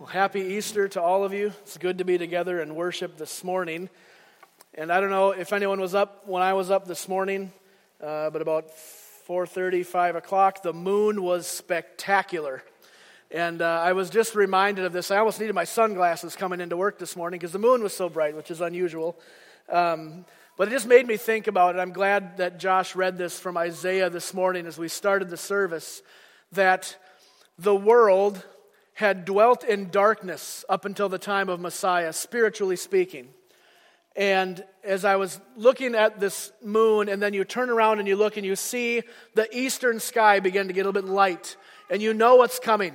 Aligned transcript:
Well, 0.00 0.08
happy 0.08 0.40
Easter 0.40 0.88
to 0.88 1.02
all 1.02 1.24
of 1.24 1.34
you. 1.34 1.48
It's 1.60 1.76
good 1.76 1.98
to 1.98 2.04
be 2.04 2.16
together 2.16 2.62
and 2.62 2.74
worship 2.74 3.18
this 3.18 3.44
morning. 3.44 3.90
And 4.72 4.90
I 4.90 4.98
don't 4.98 5.10
know 5.10 5.32
if 5.32 5.52
anyone 5.52 5.78
was 5.78 5.94
up 5.94 6.26
when 6.26 6.42
I 6.42 6.54
was 6.54 6.70
up 6.70 6.86
this 6.86 7.06
morning, 7.06 7.52
uh, 8.02 8.30
but 8.30 8.40
about 8.40 8.70
4:30, 9.28 9.84
5 9.84 10.16
o'clock, 10.16 10.62
the 10.62 10.72
moon 10.72 11.22
was 11.22 11.46
spectacular. 11.46 12.64
And 13.30 13.60
uh, 13.60 13.66
I 13.84 13.92
was 13.92 14.08
just 14.08 14.34
reminded 14.34 14.86
of 14.86 14.94
this. 14.94 15.10
I 15.10 15.18
almost 15.18 15.38
needed 15.38 15.54
my 15.54 15.64
sunglasses 15.64 16.34
coming 16.34 16.62
into 16.62 16.78
work 16.78 16.98
this 16.98 17.14
morning 17.14 17.38
because 17.38 17.52
the 17.52 17.58
moon 17.58 17.82
was 17.82 17.94
so 17.94 18.08
bright, 18.08 18.34
which 18.34 18.50
is 18.50 18.62
unusual. 18.62 19.20
Um, 19.68 20.24
but 20.56 20.68
it 20.68 20.70
just 20.70 20.86
made 20.86 21.06
me 21.06 21.18
think 21.18 21.46
about 21.46 21.76
it. 21.76 21.78
I'm 21.78 21.92
glad 21.92 22.38
that 22.38 22.58
Josh 22.58 22.96
read 22.96 23.18
this 23.18 23.38
from 23.38 23.58
Isaiah 23.58 24.08
this 24.08 24.32
morning 24.32 24.66
as 24.66 24.78
we 24.78 24.88
started 24.88 25.28
the 25.28 25.36
service 25.36 26.00
that 26.52 26.96
the 27.58 27.76
world 27.76 28.42
had 29.00 29.24
dwelt 29.24 29.64
in 29.64 29.88
darkness 29.88 30.62
up 30.68 30.84
until 30.84 31.08
the 31.08 31.18
time 31.18 31.48
of 31.48 31.58
Messiah, 31.58 32.12
spiritually 32.12 32.76
speaking. 32.76 33.30
And 34.14 34.62
as 34.84 35.06
I 35.06 35.16
was 35.16 35.40
looking 35.56 35.94
at 35.94 36.20
this 36.20 36.52
moon, 36.62 37.08
and 37.08 37.22
then 37.22 37.32
you 37.32 37.44
turn 37.44 37.70
around 37.70 37.98
and 37.98 38.06
you 38.06 38.14
look 38.14 38.36
and 38.36 38.44
you 38.44 38.56
see 38.56 39.02
the 39.34 39.48
eastern 39.56 40.00
sky 40.00 40.40
begin 40.40 40.68
to 40.68 40.74
get 40.74 40.82
a 40.82 40.90
little 40.90 41.00
bit 41.02 41.10
light, 41.10 41.56
and 41.88 42.02
you 42.02 42.12
know 42.12 42.36
what's 42.36 42.58
coming. 42.58 42.92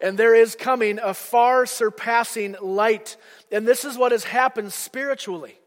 And 0.00 0.16
there 0.16 0.36
is 0.36 0.54
coming 0.54 1.00
a 1.02 1.14
far 1.14 1.66
surpassing 1.66 2.54
light. 2.62 3.16
And 3.50 3.66
this 3.66 3.84
is 3.84 3.98
what 3.98 4.12
has 4.12 4.22
happened 4.22 4.72
spiritually. 4.72 5.58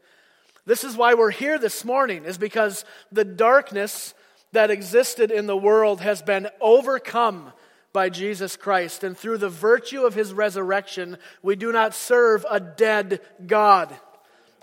This 0.66 0.86
is 0.86 0.96
why 0.96 1.14
we're 1.14 1.30
here 1.30 1.60
this 1.60 1.84
morning, 1.84 2.24
is 2.24 2.38
because 2.38 2.86
the 3.12 3.26
darkness 3.26 4.14
that 4.54 4.72
existed 4.72 5.30
in 5.30 5.46
the 5.46 5.58
world 5.58 6.00
has 6.00 6.22
been 6.22 6.48
overcome 6.62 7.52
by 7.94 8.10
Jesus 8.10 8.58
Christ. 8.58 9.04
And 9.04 9.18
through 9.18 9.38
the 9.38 9.50
virtue 9.50 10.06
of 10.06 10.16
his 10.16 10.34
resurrection, 10.34 11.18
we 11.42 11.56
do 11.56 11.72
not 11.72 11.94
serve 11.94 12.46
a 12.50 12.60
dead 12.60 13.22
God. 13.46 13.96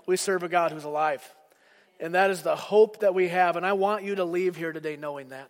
We 0.05 0.17
serve 0.17 0.43
a 0.43 0.49
God 0.49 0.71
who's 0.71 0.83
alive. 0.83 1.23
And 1.99 2.15
that 2.15 2.29
is 2.29 2.41
the 2.41 2.55
hope 2.55 2.99
that 2.99 3.15
we 3.15 3.29
have. 3.29 3.55
And 3.55 3.65
I 3.65 3.73
want 3.73 4.03
you 4.03 4.15
to 4.15 4.25
leave 4.25 4.55
here 4.55 4.73
today 4.73 4.97
knowing 4.97 5.29
that. 5.29 5.49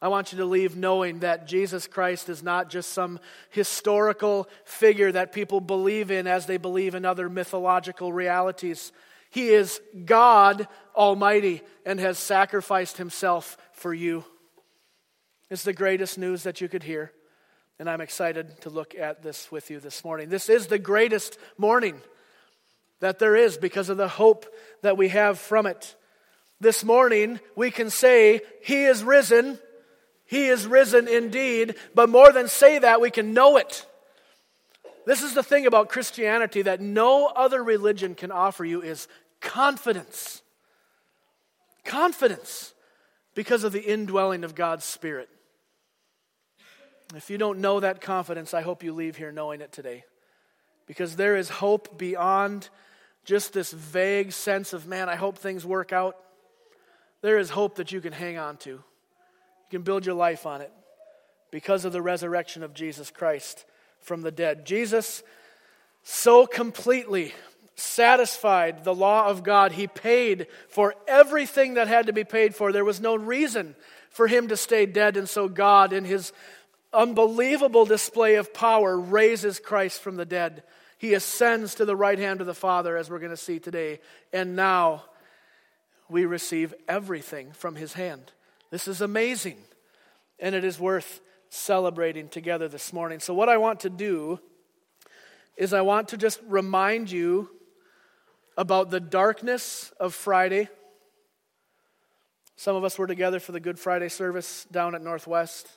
I 0.00 0.08
want 0.08 0.32
you 0.32 0.38
to 0.38 0.44
leave 0.44 0.76
knowing 0.76 1.20
that 1.20 1.46
Jesus 1.46 1.86
Christ 1.86 2.28
is 2.28 2.42
not 2.42 2.68
just 2.68 2.92
some 2.92 3.18
historical 3.50 4.48
figure 4.64 5.10
that 5.10 5.32
people 5.32 5.60
believe 5.60 6.10
in 6.10 6.26
as 6.26 6.46
they 6.46 6.58
believe 6.58 6.94
in 6.94 7.04
other 7.04 7.28
mythological 7.28 8.12
realities. 8.12 8.92
He 9.30 9.48
is 9.48 9.80
God 10.04 10.68
Almighty 10.94 11.62
and 11.86 11.98
has 12.00 12.18
sacrificed 12.18 12.98
himself 12.98 13.56
for 13.72 13.94
you. 13.94 14.24
It's 15.50 15.64
the 15.64 15.72
greatest 15.72 16.18
news 16.18 16.42
that 16.44 16.60
you 16.60 16.68
could 16.68 16.82
hear. 16.82 17.12
And 17.78 17.90
I'm 17.90 18.00
excited 18.00 18.60
to 18.62 18.70
look 18.70 18.94
at 18.94 19.22
this 19.22 19.50
with 19.50 19.70
you 19.70 19.80
this 19.80 20.04
morning. 20.04 20.28
This 20.28 20.48
is 20.48 20.68
the 20.68 20.78
greatest 20.78 21.38
morning 21.58 22.00
that 23.00 23.18
there 23.18 23.36
is 23.36 23.56
because 23.58 23.88
of 23.88 23.96
the 23.96 24.08
hope 24.08 24.46
that 24.82 24.96
we 24.96 25.08
have 25.08 25.38
from 25.38 25.66
it. 25.66 25.96
This 26.60 26.84
morning, 26.84 27.40
we 27.56 27.70
can 27.70 27.90
say, 27.90 28.40
He 28.62 28.84
is 28.84 29.02
risen. 29.02 29.58
He 30.24 30.46
is 30.46 30.66
risen 30.66 31.08
indeed. 31.08 31.74
But 31.94 32.08
more 32.08 32.32
than 32.32 32.48
say 32.48 32.78
that, 32.78 33.00
we 33.00 33.10
can 33.10 33.34
know 33.34 33.56
it. 33.56 33.86
This 35.04 35.22
is 35.22 35.34
the 35.34 35.42
thing 35.42 35.66
about 35.66 35.88
Christianity 35.88 36.62
that 36.62 36.80
no 36.80 37.26
other 37.26 37.62
religion 37.62 38.14
can 38.14 38.30
offer 38.30 38.64
you 38.64 38.80
is 38.80 39.06
confidence. 39.40 40.42
Confidence 41.84 42.73
because 43.34 43.64
of 43.64 43.72
the 43.72 43.80
indwelling 43.80 44.44
of 44.44 44.54
God's 44.54 44.84
Spirit. 44.84 45.28
If 47.14 47.30
you 47.30 47.38
don't 47.38 47.60
know 47.60 47.80
that 47.80 48.00
confidence, 48.00 48.54
I 48.54 48.62
hope 48.62 48.82
you 48.82 48.92
leave 48.92 49.16
here 49.16 49.32
knowing 49.32 49.60
it 49.60 49.72
today. 49.72 50.04
Because 50.86 51.16
there 51.16 51.36
is 51.36 51.48
hope 51.48 51.98
beyond 51.98 52.68
just 53.24 53.52
this 53.52 53.72
vague 53.72 54.32
sense 54.32 54.72
of, 54.72 54.86
man, 54.86 55.08
I 55.08 55.16
hope 55.16 55.38
things 55.38 55.64
work 55.64 55.92
out. 55.92 56.16
There 57.22 57.38
is 57.38 57.50
hope 57.50 57.76
that 57.76 57.92
you 57.92 58.00
can 58.00 58.12
hang 58.12 58.36
on 58.36 58.56
to. 58.58 58.70
You 58.70 58.82
can 59.70 59.82
build 59.82 60.04
your 60.04 60.14
life 60.14 60.44
on 60.46 60.60
it 60.60 60.72
because 61.50 61.84
of 61.84 61.92
the 61.92 62.02
resurrection 62.02 62.62
of 62.62 62.74
Jesus 62.74 63.10
Christ 63.10 63.64
from 64.00 64.22
the 64.22 64.30
dead. 64.30 64.66
Jesus 64.66 65.22
so 66.02 66.46
completely 66.46 67.32
satisfied 67.76 68.84
the 68.84 68.94
law 68.94 69.26
of 69.26 69.42
God. 69.42 69.72
He 69.72 69.86
paid 69.86 70.46
for 70.68 70.94
everything 71.06 71.74
that 71.74 71.88
had 71.88 72.06
to 72.06 72.12
be 72.12 72.24
paid 72.24 72.54
for. 72.54 72.72
There 72.72 72.84
was 72.84 73.00
no 73.00 73.16
reason 73.16 73.74
for 74.10 74.28
him 74.28 74.48
to 74.48 74.56
stay 74.56 74.86
dead, 74.86 75.16
and 75.16 75.28
so 75.28 75.48
God, 75.48 75.92
in 75.92 76.04
his 76.04 76.32
unbelievable 76.92 77.84
display 77.84 78.36
of 78.36 78.54
power 78.54 78.98
raises 78.98 79.58
Christ 79.58 80.00
from 80.00 80.16
the 80.16 80.24
dead. 80.24 80.62
He 80.98 81.14
ascends 81.14 81.74
to 81.74 81.84
the 81.84 81.96
right 81.96 82.18
hand 82.18 82.40
of 82.40 82.46
the 82.46 82.54
Father, 82.54 82.96
as 82.96 83.10
we're 83.10 83.18
going 83.18 83.30
to 83.30 83.36
see 83.36 83.58
today. 83.58 84.00
And 84.32 84.54
now 84.56 85.04
we 86.08 86.24
receive 86.24 86.72
everything 86.88 87.52
from 87.52 87.74
his 87.74 87.94
hand. 87.94 88.32
This 88.70 88.86
is 88.88 89.00
amazing. 89.00 89.58
And 90.38 90.54
it 90.54 90.64
is 90.64 90.78
worth 90.78 91.20
celebrating 91.50 92.28
together 92.28 92.68
this 92.68 92.92
morning. 92.92 93.20
So, 93.20 93.34
what 93.34 93.48
I 93.48 93.56
want 93.56 93.80
to 93.80 93.90
do 93.90 94.40
is 95.56 95.72
I 95.72 95.82
want 95.82 96.08
to 96.08 96.16
just 96.16 96.40
remind 96.46 97.10
you 97.10 97.48
about 98.56 98.90
the 98.90 99.00
darkness 99.00 99.92
of 99.98 100.14
Friday. 100.14 100.68
Some 102.56 102.76
of 102.76 102.84
us 102.84 102.98
were 102.98 103.06
together 103.06 103.40
for 103.40 103.52
the 103.52 103.60
Good 103.60 103.78
Friday 103.78 104.08
service 104.08 104.66
down 104.70 104.94
at 104.94 105.02
Northwest. 105.02 105.68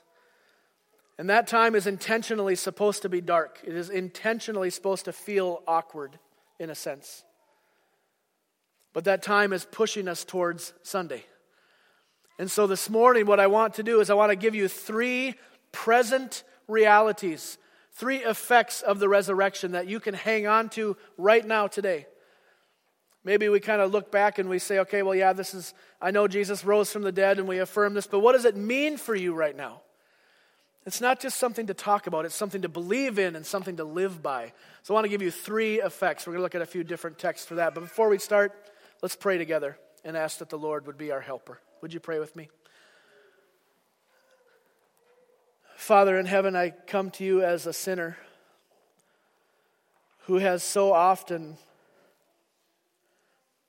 And 1.18 1.30
that 1.30 1.48
time 1.48 1.74
is 1.74 1.88
intentionally 1.88 2.56
supposed 2.56 3.02
to 3.02 3.10
be 3.10 3.22
dark. 3.22 3.60
It 3.66 3.74
is 3.74 3.90
intentionally 3.90 4.70
supposed 4.70 5.06
to 5.06 5.14
feel 5.14 5.64
awkward, 5.68 6.20
in 6.60 6.70
a 6.70 6.76
sense. 6.76 7.24
But 8.94 9.06
that 9.06 9.24
time 9.24 9.54
is 9.54 9.66
pushing 9.66 10.08
us 10.08 10.24
towards 10.24 10.74
Sunday. 10.84 11.24
And 12.38 12.52
so 12.52 12.68
this 12.68 12.90
morning, 12.90 13.26
what 13.26 13.40
I 13.40 13.48
want 13.48 13.76
to 13.76 13.84
do 13.84 14.00
is 14.00 14.12
I 14.12 14.14
want 14.14 14.32
to 14.32 14.36
give 14.36 14.54
you 14.54 14.68
three 14.68 15.34
present 15.72 16.44
realities, 16.68 17.58
three 17.94 18.18
effects 18.18 18.84
of 18.84 19.00
the 19.00 19.10
resurrection 19.10 19.72
that 19.72 19.88
you 19.88 20.00
can 20.00 20.14
hang 20.14 20.46
on 20.46 20.70
to 20.70 20.98
right 21.18 21.46
now 21.46 21.66
today. 21.66 22.06
Maybe 23.28 23.50
we 23.50 23.60
kind 23.60 23.82
of 23.82 23.92
look 23.92 24.10
back 24.10 24.40
and 24.40 24.48
we 24.48 24.58
say, 24.58 24.80
okay, 24.80 25.04
well, 25.04 25.14
yeah, 25.14 25.34
this 25.34 25.54
is, 25.54 25.74
I 26.02 26.12
know 26.12 26.30
Jesus 26.30 26.64
rose 26.64 26.94
from 26.94 27.02
the 27.02 27.12
dead 27.12 27.40
and 27.40 27.46
we 27.46 27.60
affirm 27.60 27.94
this, 27.94 28.08
but 28.08 28.22
what 28.22 28.32
does 28.32 28.46
it 28.46 28.56
mean 28.56 28.96
for 28.96 29.14
you 29.14 29.34
right 29.34 29.54
now? 29.54 29.82
It's 30.86 31.02
not 31.02 31.20
just 31.20 31.36
something 31.36 31.68
to 31.68 31.74
talk 31.74 32.08
about, 32.08 32.24
it's 32.24 32.34
something 32.34 32.62
to 32.62 32.70
believe 32.70 33.20
in 33.20 33.36
and 33.36 33.46
something 33.46 33.76
to 33.76 33.84
live 33.84 34.24
by. 34.24 34.54
So 34.84 34.94
I 34.94 34.96
want 34.96 35.04
to 35.04 35.10
give 35.10 35.22
you 35.22 35.30
three 35.30 35.82
effects. 35.82 36.26
We're 36.26 36.36
going 36.36 36.40
to 36.40 36.44
look 36.44 36.56
at 36.56 36.62
a 36.62 36.66
few 36.66 36.86
different 36.86 37.20
texts 37.20 37.46
for 37.46 37.56
that. 37.56 37.74
But 37.74 37.82
before 37.82 38.08
we 38.08 38.18
start, 38.18 38.54
let's 39.02 39.18
pray 39.18 39.38
together 39.38 39.78
and 40.06 40.16
ask 40.16 40.38
that 40.38 40.48
the 40.48 40.58
Lord 40.58 40.88
would 40.88 40.98
be 40.98 41.12
our 41.12 41.20
helper. 41.20 41.60
Would 41.82 41.94
you 41.94 42.00
pray 42.00 42.20
with 42.20 42.34
me? 42.34 42.48
Father 45.76 46.18
in 46.18 46.28
heaven, 46.28 46.56
I 46.56 46.70
come 46.70 47.12
to 47.12 47.26
you 47.26 47.44
as 47.44 47.68
a 47.68 47.74
sinner 47.74 48.16
who 50.28 50.36
has 50.36 50.64
so 50.64 50.94
often 50.94 51.58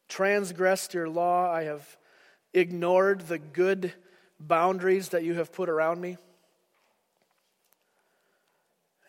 transgressed 0.08 0.94
your 0.94 1.08
law. 1.08 1.50
I 1.50 1.64
have 1.64 1.96
ignored 2.52 3.22
the 3.22 3.38
good 3.38 3.92
boundaries 4.40 5.10
that 5.10 5.24
you 5.24 5.34
have 5.34 5.52
put 5.52 5.68
around 5.68 6.00
me. 6.00 6.16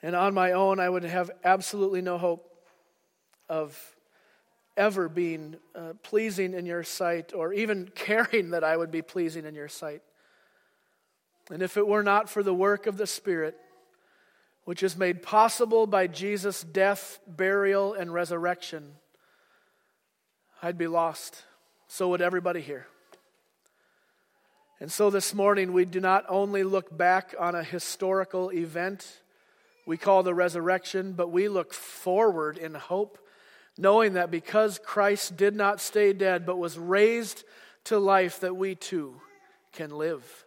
And 0.02 0.16
on 0.16 0.34
my 0.34 0.54
own, 0.54 0.80
I 0.80 0.90
would 0.90 1.04
have 1.04 1.30
absolutely 1.44 2.02
no 2.02 2.18
hope 2.18 2.46
of 3.50 3.78
ever 4.78 5.10
being 5.10 5.58
uh, 5.76 5.94
pleasing 6.04 6.54
in 6.54 6.66
your 6.66 6.84
sight 6.84 7.34
or 7.34 7.54
even 7.54 7.90
caring 7.96 8.52
that 8.52 8.64
I 8.64 8.78
would 8.78 8.92
be 8.92 9.02
pleasing 9.02 9.46
in 9.46 9.56
your 9.56 9.68
sight. 9.68 10.02
And 11.52 11.62
if 11.62 11.78
it 11.78 11.88
were 11.88 12.04
not 12.04 12.30
for 12.30 12.44
the 12.44 12.54
work 12.54 12.88
of 12.88 12.98
the 12.98 13.08
Spirit, 13.08 13.58
which 14.66 14.84
is 14.84 14.96
made 14.96 15.24
possible 15.24 15.88
by 15.88 16.08
Jesus' 16.08 16.62
death, 16.64 17.20
burial, 17.28 17.94
and 17.94 18.14
resurrection, 18.14 18.94
I'd 20.62 20.78
be 20.78 20.88
lost. 20.88 21.44
So 21.88 22.10
would 22.10 22.22
everybody 22.22 22.62
here. 22.62 22.88
And 24.80 24.92
so 24.92 25.10
this 25.10 25.34
morning, 25.34 25.74
we 25.74 25.86
do 25.86 26.00
not 26.00 26.26
only 26.30 26.64
look 26.64 26.96
back 26.96 27.36
on 27.38 27.56
a 27.56 27.64
historical 27.64 28.50
event 28.50 29.06
we 29.90 29.98
call 29.98 30.22
the 30.22 30.36
resurrection, 30.36 31.14
but 31.14 31.32
we 31.32 31.50
look 31.50 31.74
forward 31.74 32.60
in 32.60 32.76
hope, 32.76 33.18
knowing 33.76 34.14
that 34.14 34.30
because 34.30 34.80
Christ 34.86 35.36
did 35.36 35.56
not 35.56 35.82
stay 35.82 36.14
dead 36.14 36.46
but 36.46 36.60
was 36.60 36.78
raised 36.78 37.44
to 37.86 37.98
life, 37.98 38.42
that 38.42 38.56
we 38.56 38.76
too 38.76 39.20
can 39.74 39.90
live. 39.90 40.46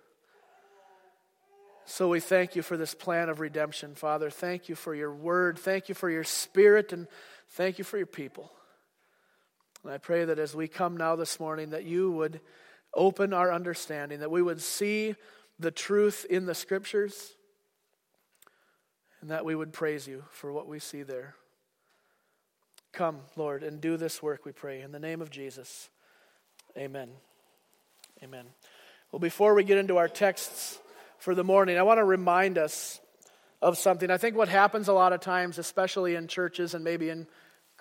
So 1.86 2.08
we 2.08 2.20
thank 2.20 2.54
you 2.54 2.62
for 2.62 2.76
this 2.76 2.94
plan 2.94 3.30
of 3.30 3.40
redemption, 3.40 3.96
Father. 3.96 4.30
Thank 4.30 4.68
you 4.68 4.76
for 4.76 4.94
your 4.94 5.12
word. 5.12 5.58
Thank 5.58 5.88
you 5.88 5.96
for 5.96 6.08
your 6.08 6.22
spirit, 6.22 6.92
and 6.92 7.08
thank 7.48 7.78
you 7.78 7.84
for 7.84 7.96
your 7.96 8.06
people. 8.06 8.52
And 9.82 9.92
I 9.92 9.98
pray 9.98 10.24
that 10.24 10.38
as 10.38 10.54
we 10.54 10.68
come 10.68 10.96
now 10.96 11.16
this 11.16 11.40
morning, 11.40 11.70
that 11.70 11.84
you 11.84 12.10
would 12.12 12.40
open 12.94 13.32
our 13.32 13.52
understanding, 13.52 14.20
that 14.20 14.30
we 14.30 14.42
would 14.42 14.60
see 14.60 15.16
the 15.58 15.70
truth 15.70 16.26
in 16.28 16.46
the 16.46 16.54
scriptures 16.54 17.34
and 19.20 19.30
that 19.30 19.44
we 19.44 19.54
would 19.54 19.72
praise 19.72 20.06
you 20.06 20.24
for 20.30 20.52
what 20.52 20.66
we 20.66 20.78
see 20.78 21.02
there. 21.02 21.34
Come, 22.92 23.20
Lord, 23.36 23.62
and 23.62 23.80
do 23.80 23.96
this 23.96 24.22
work, 24.22 24.44
we 24.44 24.52
pray. 24.52 24.82
In 24.82 24.92
the 24.92 24.98
name 24.98 25.22
of 25.22 25.30
Jesus, 25.30 25.88
amen. 26.76 27.10
Amen. 28.22 28.46
Well, 29.10 29.20
before 29.20 29.54
we 29.54 29.64
get 29.64 29.78
into 29.78 29.96
our 29.96 30.08
texts 30.08 30.78
for 31.18 31.34
the 31.34 31.44
morning, 31.44 31.78
I 31.78 31.82
want 31.82 31.98
to 31.98 32.04
remind 32.04 32.58
us 32.58 33.00
of 33.62 33.78
something. 33.78 34.10
I 34.10 34.18
think 34.18 34.36
what 34.36 34.48
happens 34.48 34.88
a 34.88 34.92
lot 34.92 35.12
of 35.12 35.20
times, 35.20 35.56
especially 35.56 36.16
in 36.16 36.28
churches 36.28 36.74
and 36.74 36.84
maybe 36.84 37.08
in 37.08 37.26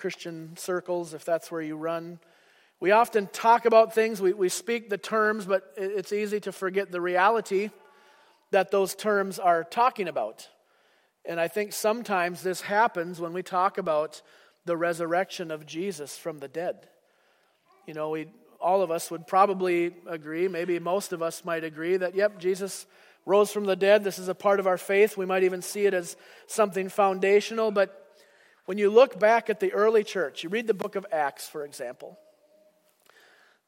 Christian 0.01 0.57
circles, 0.57 1.13
if 1.13 1.23
that's 1.23 1.51
where 1.51 1.61
you 1.61 1.77
run, 1.77 2.19
we 2.79 2.89
often 2.89 3.27
talk 3.27 3.65
about 3.65 3.93
things, 3.93 4.19
we, 4.19 4.33
we 4.33 4.49
speak 4.49 4.89
the 4.89 4.97
terms, 4.97 5.45
but 5.45 5.71
it's 5.77 6.11
easy 6.11 6.39
to 6.39 6.51
forget 6.51 6.91
the 6.91 6.99
reality 6.99 7.69
that 8.49 8.71
those 8.71 8.95
terms 8.95 9.37
are 9.37 9.63
talking 9.63 10.07
about. 10.07 10.49
And 11.23 11.39
I 11.39 11.47
think 11.47 11.71
sometimes 11.71 12.41
this 12.41 12.61
happens 12.61 13.21
when 13.21 13.31
we 13.31 13.43
talk 13.43 13.77
about 13.77 14.23
the 14.65 14.75
resurrection 14.75 15.51
of 15.51 15.67
Jesus 15.67 16.17
from 16.17 16.39
the 16.39 16.47
dead. 16.47 16.87
You 17.85 17.93
know, 17.93 18.09
we 18.09 18.27
all 18.59 18.81
of 18.81 18.89
us 18.89 19.11
would 19.11 19.27
probably 19.27 19.93
agree, 20.07 20.47
maybe 20.47 20.79
most 20.79 21.13
of 21.13 21.21
us 21.21 21.45
might 21.45 21.63
agree 21.63 21.97
that 21.97 22.15
yep, 22.15 22.39
Jesus 22.39 22.87
rose 23.27 23.51
from 23.51 23.65
the 23.65 23.75
dead. 23.75 24.03
This 24.03 24.17
is 24.17 24.27
a 24.27 24.35
part 24.35 24.59
of 24.59 24.65
our 24.65 24.77
faith. 24.77 25.17
We 25.17 25.27
might 25.27 25.43
even 25.43 25.61
see 25.61 25.85
it 25.85 25.93
as 25.93 26.15
something 26.47 26.89
foundational, 26.89 27.69
but 27.69 28.00
when 28.65 28.77
you 28.77 28.89
look 28.89 29.19
back 29.19 29.49
at 29.49 29.59
the 29.59 29.73
early 29.73 30.03
church, 30.03 30.43
you 30.43 30.49
read 30.49 30.67
the 30.67 30.73
book 30.73 30.95
of 30.95 31.05
Acts, 31.11 31.47
for 31.47 31.65
example, 31.65 32.17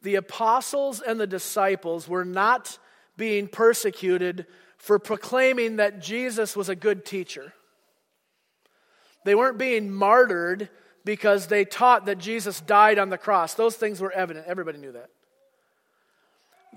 the 0.02 0.16
apostles 0.16 1.02
and 1.02 1.20
the 1.20 1.28
disciples 1.28 2.08
were 2.08 2.26
not 2.26 2.78
being 3.18 3.48
persecuted 3.48 4.46
for 4.78 5.00
proclaiming 5.00 5.78
that 5.78 6.02
Jesus 6.02 6.56
was 6.56 6.68
a 6.68 6.76
good 6.76 7.06
teacher. 7.06 7.54
They 9.24 9.34
weren't 9.34 9.58
being 9.58 9.90
martyred 9.90 10.70
because 11.06 11.48
they 11.48 11.64
taught 11.64 12.06
that 12.06 12.18
Jesus 12.18 12.60
died 12.60 13.00
on 13.00 13.10
the 13.10 13.18
cross. 13.18 13.54
Those 13.54 13.76
things 13.76 14.02
were 14.02 14.12
evident. 14.12 14.46
Everybody 14.48 14.80
knew 14.80 14.92
that. 14.92 15.10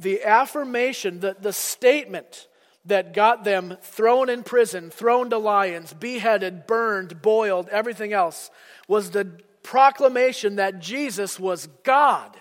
The 0.00 0.22
affirmation, 0.22 1.20
the, 1.20 1.36
the 1.40 1.52
statement 1.52 2.46
that 2.86 3.14
got 3.14 3.44
them 3.44 3.76
thrown 3.82 4.28
in 4.28 4.42
prison, 4.42 4.90
thrown 4.90 5.30
to 5.30 5.38
lions, 5.38 5.92
beheaded, 5.92 6.66
burned, 6.66 7.20
boiled, 7.20 7.68
everything 7.68 8.12
else, 8.12 8.50
was 8.88 9.10
the 9.10 9.40
proclamation 9.62 10.56
that 10.56 10.80
Jesus 10.80 11.40
was 11.40 11.66
God, 11.82 12.40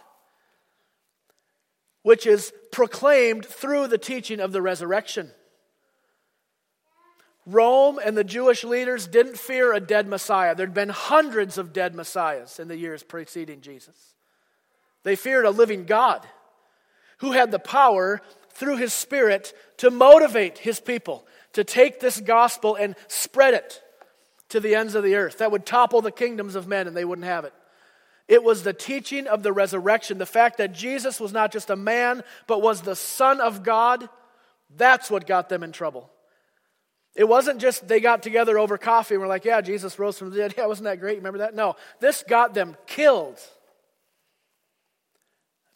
which 2.04 2.28
is 2.28 2.54
proclaimed 2.72 3.46
through 3.46 3.88
the 3.88 3.98
teaching 3.98 4.40
of 4.40 4.52
the 4.52 4.62
resurrection. 4.62 5.32
Rome 7.48 8.00
and 8.04 8.18
the 8.18 8.24
Jewish 8.24 8.64
leaders 8.64 9.08
didn't 9.08 9.38
fear 9.38 9.74
a 9.74 9.80
dead 9.80 10.08
Messiah. 10.08 10.56
There'd 10.56 10.74
been 10.74 10.90
hundreds 10.90 11.58
of 11.58 11.74
dead 11.74 11.94
Messiahs 11.94 12.60
in 12.60 12.68
the 12.68 12.78
years 12.78 13.04
preceding 13.04 13.62
Jesus. 13.62 14.16
They 15.04 15.16
feared 15.16 15.46
a 15.46 15.52
living 15.52 15.86
God 15.86 16.26
who 17.20 17.32
had 17.32 17.52
the 17.52 17.60
power 17.60 18.22
through 18.56 18.78
his 18.78 18.94
Spirit 18.94 19.54
to 19.78 19.92
motivate 19.92 20.58
his 20.58 20.80
people 20.80 21.28
to 21.54 21.64
take 21.64 22.00
this 22.00 22.20
gospel 22.20 22.76
and 22.76 22.96
spread 23.08 23.54
it 23.54 23.82
to 24.50 24.60
the 24.60 24.76
ends 24.76 24.96
of 24.96 25.04
the 25.04 25.16
earth. 25.16 25.38
That 25.38 25.52
would 25.52 25.66
topple 25.66 26.02
the 26.02 26.12
kingdoms 26.12 26.56
of 26.56 26.68
men 26.68 26.88
and 26.88 26.96
they 26.96 27.06
wouldn't 27.06 27.26
have 27.26 27.46
it. 27.46 27.54
It 28.28 28.44
was 28.44 28.64
the 28.64 28.74
teaching 28.74 29.28
of 29.28 29.44
the 29.44 29.54
resurrection, 29.54 30.18
the 30.18 30.26
fact 30.26 30.58
that 30.58 30.74
Jesus 30.74 31.20
was 31.20 31.32
not 31.32 31.52
just 31.52 31.70
a 31.70 31.76
man, 31.76 32.24
but 32.48 32.62
was 32.62 32.82
the 32.82 32.96
Son 32.96 33.40
of 33.40 33.64
God. 33.64 34.10
That's 34.76 35.12
what 35.12 35.28
got 35.28 35.48
them 35.48 35.64
in 35.64 35.72
trouble. 35.72 36.10
It 37.16 37.28
wasn't 37.30 37.62
just 37.62 37.88
they 37.88 38.02
got 38.02 38.24
together 38.24 38.60
over 38.60 38.78
coffee 38.78 39.16
and 39.16 39.22
were 39.22 39.28
like, 39.28 39.46
yeah, 39.46 39.62
Jesus 39.62 39.98
rose 39.98 40.18
from 40.18 40.32
the 40.32 40.38
dead. 40.38 40.56
Yeah, 40.58 40.66
wasn't 40.66 40.86
that 40.86 41.00
great? 41.00 41.18
Remember 41.18 41.40
that? 41.40 41.56
No, 41.56 41.76
this 42.00 42.24
got 42.28 42.54
them 42.54 42.76
killed. 42.88 43.40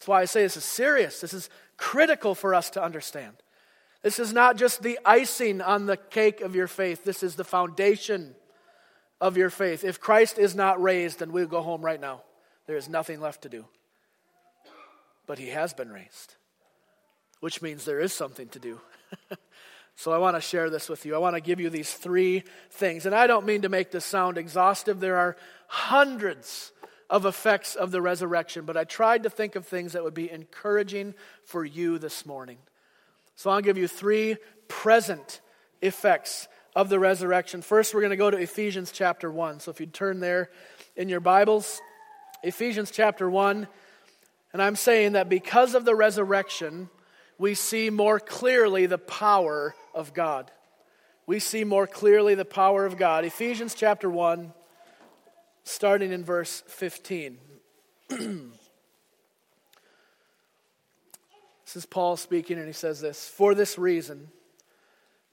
That's 0.00 0.08
why 0.08 0.22
I 0.22 0.24
say 0.24 0.42
this 0.42 0.56
is 0.56 0.64
serious. 0.64 1.20
This 1.20 1.34
is 1.34 1.50
critical 1.76 2.34
for 2.34 2.54
us 2.54 2.70
to 2.70 2.82
understand. 2.82 3.34
This 4.02 4.18
is 4.18 4.32
not 4.32 4.56
just 4.56 4.82
the 4.82 4.98
icing 5.04 5.60
on 5.60 5.84
the 5.84 5.98
cake 5.98 6.40
of 6.40 6.56
your 6.56 6.68
faith, 6.68 7.04
this 7.04 7.22
is 7.22 7.36
the 7.36 7.44
foundation 7.44 8.34
of 9.20 9.36
your 9.36 9.50
faith. 9.50 9.84
If 9.84 10.00
Christ 10.00 10.38
is 10.38 10.54
not 10.54 10.82
raised, 10.82 11.18
then 11.18 11.32
we'll 11.32 11.46
go 11.46 11.60
home 11.60 11.82
right 11.82 12.00
now. 12.00 12.22
There 12.66 12.78
is 12.78 12.88
nothing 12.88 13.20
left 13.20 13.42
to 13.42 13.50
do. 13.50 13.66
But 15.26 15.38
he 15.38 15.48
has 15.48 15.74
been 15.74 15.92
raised, 15.92 16.34
which 17.40 17.60
means 17.60 17.84
there 17.84 18.00
is 18.00 18.14
something 18.14 18.48
to 18.48 18.58
do. 18.58 18.80
So 20.00 20.12
I 20.12 20.16
want 20.16 20.34
to 20.34 20.40
share 20.40 20.70
this 20.70 20.88
with 20.88 21.04
you. 21.04 21.14
I 21.14 21.18
want 21.18 21.36
to 21.36 21.42
give 21.42 21.60
you 21.60 21.68
these 21.68 21.92
three 21.92 22.44
things. 22.70 23.04
And 23.04 23.14
I 23.14 23.26
don't 23.26 23.44
mean 23.44 23.62
to 23.62 23.68
make 23.68 23.90
this 23.90 24.06
sound 24.06 24.38
exhaustive. 24.38 24.98
There 24.98 25.18
are 25.18 25.36
hundreds 25.66 26.72
of 27.10 27.26
effects 27.26 27.74
of 27.74 27.90
the 27.90 28.00
resurrection, 28.00 28.64
but 28.64 28.76
I 28.76 28.84
tried 28.84 29.24
to 29.24 29.30
think 29.30 29.56
of 29.56 29.66
things 29.66 29.92
that 29.92 30.04
would 30.04 30.14
be 30.14 30.30
encouraging 30.30 31.14
for 31.44 31.64
you 31.64 31.98
this 31.98 32.24
morning. 32.24 32.58
So 33.34 33.50
I'll 33.50 33.60
give 33.60 33.76
you 33.76 33.88
three 33.88 34.36
present 34.68 35.40
effects 35.82 36.46
of 36.76 36.88
the 36.88 37.00
resurrection. 37.00 37.62
First, 37.62 37.92
we're 37.92 38.00
going 38.00 38.10
to 38.10 38.16
go 38.16 38.30
to 38.30 38.36
Ephesians 38.36 38.92
chapter 38.92 39.30
1. 39.30 39.58
So 39.60 39.72
if 39.72 39.80
you'd 39.80 39.92
turn 39.92 40.20
there 40.20 40.50
in 40.94 41.08
your 41.08 41.20
Bibles, 41.20 41.80
Ephesians 42.44 42.92
chapter 42.92 43.28
1. 43.28 43.66
And 44.52 44.62
I'm 44.62 44.76
saying 44.76 45.12
that 45.12 45.28
because 45.28 45.74
of 45.74 45.84
the 45.84 45.96
resurrection, 45.96 46.90
we 47.38 47.54
see 47.54 47.90
more 47.90 48.20
clearly 48.20 48.86
the 48.86 48.98
power 48.98 49.74
of 49.94 50.14
God. 50.14 50.50
We 51.26 51.40
see 51.40 51.64
more 51.64 51.86
clearly 51.86 52.36
the 52.36 52.44
power 52.44 52.86
of 52.86 52.96
God. 52.96 53.24
Ephesians 53.24 53.74
chapter 53.74 54.08
1, 54.08 54.52
starting 55.70 56.12
in 56.12 56.24
verse 56.24 56.62
15. 56.66 57.38
this 58.08 58.20
is 61.74 61.86
Paul 61.86 62.16
speaking, 62.16 62.58
and 62.58 62.66
he 62.66 62.72
says 62.72 63.00
this 63.00 63.28
For 63.28 63.54
this 63.54 63.78
reason, 63.78 64.28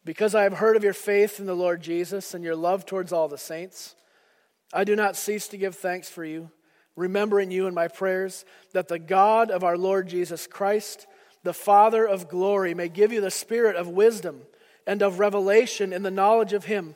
because 0.06 0.36
I 0.36 0.44
have 0.44 0.54
heard 0.54 0.78
of 0.78 0.84
your 0.84 0.94
faith 0.94 1.40
in 1.40 1.46
the 1.46 1.56
Lord 1.56 1.82
Jesus 1.82 2.34
and 2.34 2.44
your 2.44 2.56
love 2.56 2.86
towards 2.86 3.12
all 3.12 3.28
the 3.28 3.38
saints, 3.38 3.96
I 4.74 4.84
do 4.84 4.96
not 4.96 5.16
cease 5.16 5.48
to 5.50 5.58
give 5.58 5.76
thanks 5.76 6.10
for 6.10 6.24
you, 6.24 6.52
remembering 6.96 7.52
you 7.52 7.68
in 7.68 7.74
my 7.74 7.88
prayers, 7.88 8.46
that 8.74 8.88
the 8.88 9.00
God 9.00 9.50
of 9.52 9.64
our 9.64 9.78
Lord 9.78 10.08
Jesus 10.08 10.48
Christ, 10.48 11.08
the 11.44 11.54
Father 11.54 12.06
of 12.06 12.30
glory, 12.30 12.74
may 12.74 12.90
give 12.90 13.12
you 13.12 13.22
the 13.22 13.32
spirit 13.32 13.76
of 13.76 13.88
wisdom 13.88 14.42
and 14.86 15.02
of 15.02 15.20
revelation 15.20 15.92
in 15.92 16.04
the 16.04 16.12
knowledge 16.12 16.54
of 16.54 16.66
Him, 16.66 16.96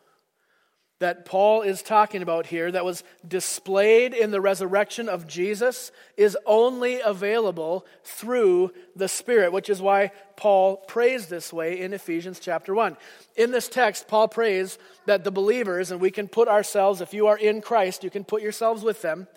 that 1.01 1.25
Paul 1.25 1.63
is 1.63 1.81
talking 1.81 2.21
about 2.21 2.45
here, 2.45 2.71
that 2.71 2.85
was 2.85 3.03
displayed 3.27 4.13
in 4.13 4.29
the 4.29 4.39
resurrection 4.39 5.09
of 5.09 5.25
Jesus, 5.27 5.91
is 6.15 6.37
only 6.45 7.01
available 7.01 7.87
through 8.03 8.71
the 8.95 9.07
Spirit, 9.07 9.51
which 9.51 9.67
is 9.67 9.81
why 9.81 10.11
Paul 10.37 10.77
prays 10.77 11.25
this 11.25 11.51
way 11.51 11.79
in 11.79 11.93
Ephesians 11.93 12.39
chapter 12.39 12.75
1. 12.75 12.97
In 13.35 13.49
this 13.49 13.67
text, 13.67 14.07
Paul 14.07 14.27
prays 14.27 14.77
that 15.07 15.23
the 15.23 15.31
believers, 15.31 15.89
and 15.89 15.99
we 15.99 16.11
can 16.11 16.27
put 16.27 16.47
ourselves, 16.47 17.01
if 17.01 17.15
you 17.15 17.25
are 17.27 17.37
in 17.37 17.61
Christ, 17.61 18.03
you 18.03 18.11
can 18.11 18.23
put 18.23 18.43
yourselves 18.43 18.83
with 18.83 19.01
them. 19.01 19.27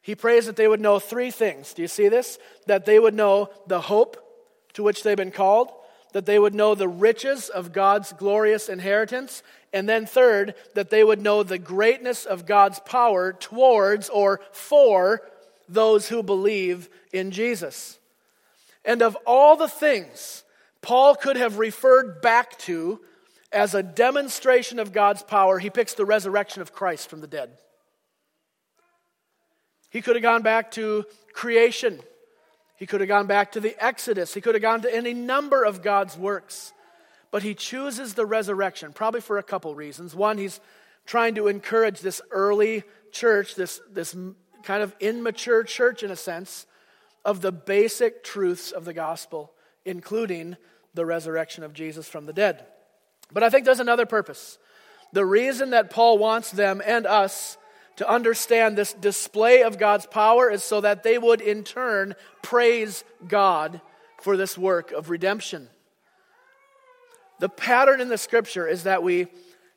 He 0.00 0.14
prays 0.14 0.46
that 0.46 0.56
they 0.56 0.66
would 0.66 0.80
know 0.80 0.98
three 0.98 1.30
things. 1.30 1.74
Do 1.74 1.82
you 1.82 1.88
see 1.88 2.08
this? 2.08 2.38
That 2.66 2.86
they 2.86 2.98
would 2.98 3.14
know 3.14 3.50
the 3.66 3.82
hope 3.82 4.16
to 4.72 4.82
which 4.82 5.02
they've 5.02 5.14
been 5.14 5.30
called, 5.30 5.70
that 6.12 6.26
they 6.26 6.38
would 6.38 6.54
know 6.54 6.74
the 6.74 6.88
riches 6.88 7.48
of 7.48 7.72
God's 7.72 8.12
glorious 8.12 8.68
inheritance, 8.68 9.42
and 9.72 9.88
then, 9.88 10.06
third, 10.06 10.54
that 10.74 10.90
they 10.90 11.02
would 11.02 11.20
know 11.20 11.42
the 11.42 11.58
greatness 11.58 12.24
of 12.24 12.46
God's 12.46 12.78
power 12.80 13.32
towards 13.32 14.08
or 14.08 14.40
for 14.52 15.22
those 15.68 16.08
who 16.08 16.22
believe 16.22 16.88
in 17.12 17.30
Jesus. 17.30 17.98
And 18.84 19.02
of 19.02 19.16
all 19.26 19.56
the 19.56 19.68
things 19.68 20.44
Paul 20.82 21.14
could 21.14 21.36
have 21.36 21.58
referred 21.58 22.20
back 22.20 22.58
to 22.60 23.00
as 23.52 23.74
a 23.74 23.82
demonstration 23.82 24.78
of 24.78 24.92
God's 24.92 25.22
power, 25.22 25.58
he 25.58 25.70
picks 25.70 25.94
the 25.94 26.04
resurrection 26.04 26.62
of 26.62 26.72
Christ 26.72 27.08
from 27.08 27.20
the 27.20 27.26
dead. 27.26 27.50
He 29.90 30.00
could 30.00 30.16
have 30.16 30.22
gone 30.22 30.42
back 30.42 30.70
to 30.72 31.04
creation. 31.32 32.00
He 32.82 32.86
could 32.86 33.00
have 33.00 33.06
gone 33.06 33.28
back 33.28 33.52
to 33.52 33.60
the 33.60 33.76
Exodus. 33.78 34.34
He 34.34 34.40
could 34.40 34.56
have 34.56 34.62
gone 34.62 34.82
to 34.82 34.92
any 34.92 35.14
number 35.14 35.62
of 35.62 35.82
God's 35.82 36.18
works. 36.18 36.72
But 37.30 37.44
he 37.44 37.54
chooses 37.54 38.14
the 38.14 38.26
resurrection, 38.26 38.92
probably 38.92 39.20
for 39.20 39.38
a 39.38 39.42
couple 39.44 39.72
reasons. 39.76 40.16
One, 40.16 40.36
he's 40.36 40.58
trying 41.06 41.36
to 41.36 41.46
encourage 41.46 42.00
this 42.00 42.20
early 42.32 42.82
church, 43.12 43.54
this, 43.54 43.80
this 43.92 44.16
kind 44.64 44.82
of 44.82 44.96
immature 44.98 45.62
church 45.62 46.02
in 46.02 46.10
a 46.10 46.16
sense 46.16 46.66
of 47.24 47.40
the 47.40 47.52
basic 47.52 48.24
truths 48.24 48.72
of 48.72 48.84
the 48.84 48.92
gospel, 48.92 49.52
including 49.84 50.56
the 50.92 51.06
resurrection 51.06 51.62
of 51.62 51.74
Jesus 51.74 52.08
from 52.08 52.26
the 52.26 52.32
dead. 52.32 52.66
But 53.32 53.44
I 53.44 53.50
think 53.50 53.64
there's 53.64 53.78
another 53.78 54.06
purpose. 54.06 54.58
The 55.12 55.24
reason 55.24 55.70
that 55.70 55.90
Paul 55.90 56.18
wants 56.18 56.50
them 56.50 56.82
and 56.84 57.06
us 57.06 57.58
to 57.96 58.08
understand 58.08 58.76
this 58.76 58.92
display 58.92 59.62
of 59.62 59.78
God's 59.78 60.06
power 60.06 60.50
is 60.50 60.64
so 60.64 60.80
that 60.80 61.02
they 61.02 61.18
would 61.18 61.40
in 61.40 61.64
turn 61.64 62.14
praise 62.42 63.04
God 63.26 63.80
for 64.20 64.36
this 64.36 64.56
work 64.56 64.92
of 64.92 65.10
redemption. 65.10 65.68
The 67.38 67.48
pattern 67.48 68.00
in 68.00 68.08
the 68.08 68.18
scripture 68.18 68.66
is 68.66 68.84
that 68.84 69.02
we 69.02 69.26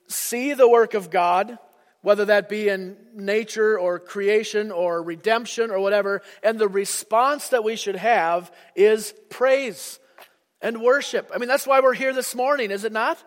see 0.07 0.53
the 0.53 0.69
work 0.69 0.93
of 0.93 1.09
God, 1.09 1.57
whether 2.01 2.25
that 2.25 2.47
be 2.47 2.69
in 2.69 2.95
nature 3.15 3.79
or 3.79 3.97
creation 3.97 4.71
or 4.71 5.01
redemption 5.01 5.71
or 5.71 5.79
whatever, 5.79 6.21
and 6.43 6.59
the 6.59 6.67
response 6.67 7.49
that 7.49 7.63
we 7.63 7.75
should 7.75 7.95
have 7.95 8.51
is 8.75 9.13
praise 9.29 9.99
and 10.61 10.81
worship. 10.81 11.31
I 11.33 11.39
mean, 11.39 11.49
that's 11.49 11.65
why 11.65 11.79
we're 11.79 11.93
here 11.93 12.13
this 12.13 12.35
morning, 12.35 12.69
is 12.69 12.83
it 12.83 12.91
not? 12.91 13.17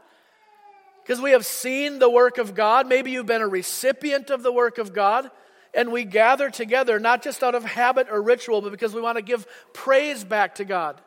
Because 1.08 1.22
we 1.22 1.30
have 1.30 1.46
seen 1.46 2.00
the 2.00 2.10
work 2.10 2.36
of 2.36 2.54
God. 2.54 2.86
Maybe 2.86 3.12
you've 3.12 3.24
been 3.24 3.40
a 3.40 3.48
recipient 3.48 4.28
of 4.28 4.42
the 4.42 4.52
work 4.52 4.76
of 4.76 4.92
God. 4.92 5.30
And 5.72 5.90
we 5.90 6.04
gather 6.04 6.50
together, 6.50 7.00
not 7.00 7.22
just 7.22 7.42
out 7.42 7.54
of 7.54 7.64
habit 7.64 8.08
or 8.10 8.20
ritual, 8.20 8.60
but 8.60 8.72
because 8.72 8.92
we 8.92 9.00
want 9.00 9.16
to 9.16 9.22
give 9.22 9.46
praise 9.72 10.22
back 10.22 10.56
to 10.56 10.66
God. 10.66 11.00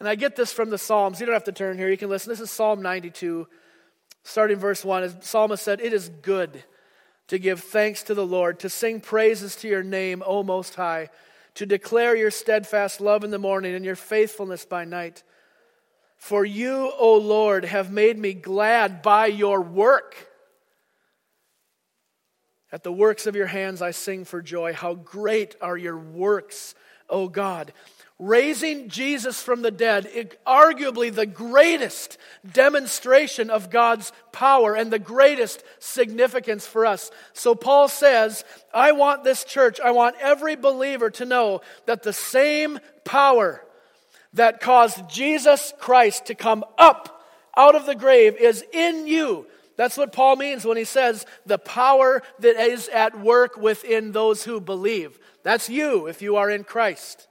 And 0.00 0.08
I 0.08 0.14
get 0.14 0.34
this 0.34 0.50
from 0.50 0.70
the 0.70 0.78
Psalms. 0.78 1.20
You 1.20 1.26
don't 1.26 1.34
have 1.34 1.44
to 1.44 1.52
turn 1.52 1.76
here, 1.76 1.90
you 1.90 1.98
can 1.98 2.08
listen. 2.08 2.30
This 2.30 2.40
is 2.40 2.50
Psalm 2.50 2.80
92, 2.80 3.46
starting 4.22 4.56
verse 4.56 4.82
1. 4.82 5.02
As 5.02 5.16
Psalmist 5.20 5.62
said, 5.62 5.82
It 5.82 5.92
is 5.92 6.08
good 6.08 6.64
to 7.26 7.38
give 7.38 7.60
thanks 7.60 8.02
to 8.04 8.14
the 8.14 8.24
Lord, 8.24 8.58
to 8.60 8.70
sing 8.70 8.98
praises 8.98 9.56
to 9.56 9.68
your 9.68 9.82
name, 9.82 10.22
O 10.24 10.42
Most 10.42 10.76
High, 10.76 11.10
to 11.56 11.66
declare 11.66 12.16
your 12.16 12.30
steadfast 12.30 12.98
love 12.98 13.24
in 13.24 13.30
the 13.30 13.38
morning 13.38 13.74
and 13.74 13.84
your 13.84 13.94
faithfulness 13.94 14.64
by 14.64 14.86
night. 14.86 15.22
For 16.18 16.44
you, 16.44 16.92
O 16.98 17.16
Lord, 17.16 17.64
have 17.64 17.90
made 17.90 18.18
me 18.18 18.34
glad 18.34 19.02
by 19.02 19.26
your 19.26 19.62
work. 19.62 20.16
At 22.70 22.82
the 22.82 22.92
works 22.92 23.26
of 23.26 23.36
your 23.36 23.46
hands 23.46 23.80
I 23.80 23.92
sing 23.92 24.24
for 24.24 24.42
joy. 24.42 24.74
How 24.74 24.94
great 24.94 25.56
are 25.62 25.76
your 25.76 25.96
works, 25.96 26.74
O 27.08 27.28
God! 27.28 27.72
Raising 28.18 28.88
Jesus 28.88 29.40
from 29.40 29.62
the 29.62 29.70
dead, 29.70 30.36
arguably 30.44 31.14
the 31.14 31.24
greatest 31.24 32.18
demonstration 32.52 33.48
of 33.48 33.70
God's 33.70 34.10
power 34.32 34.74
and 34.74 34.92
the 34.92 34.98
greatest 34.98 35.62
significance 35.78 36.66
for 36.66 36.84
us. 36.84 37.12
So 37.32 37.54
Paul 37.54 37.86
says, 37.86 38.44
I 38.74 38.90
want 38.90 39.22
this 39.22 39.44
church, 39.44 39.78
I 39.78 39.92
want 39.92 40.16
every 40.20 40.56
believer 40.56 41.10
to 41.10 41.24
know 41.24 41.60
that 41.86 42.02
the 42.02 42.12
same 42.12 42.80
power 43.04 43.62
that 44.38 44.60
caused 44.60 45.08
Jesus 45.08 45.72
Christ 45.78 46.26
to 46.26 46.34
come 46.34 46.64
up 46.78 47.24
out 47.56 47.74
of 47.74 47.86
the 47.86 47.94
grave 47.94 48.36
is 48.36 48.64
in 48.72 49.06
you. 49.06 49.46
That's 49.76 49.96
what 49.96 50.12
Paul 50.12 50.36
means 50.36 50.64
when 50.64 50.76
he 50.76 50.84
says 50.84 51.26
the 51.44 51.58
power 51.58 52.22
that 52.38 52.56
is 52.56 52.88
at 52.88 53.20
work 53.20 53.56
within 53.56 54.12
those 54.12 54.44
who 54.44 54.60
believe. 54.60 55.18
That's 55.42 55.68
you 55.68 56.06
if 56.06 56.22
you 56.22 56.36
are 56.36 56.50
in 56.50 56.64
Christ. 56.64 57.26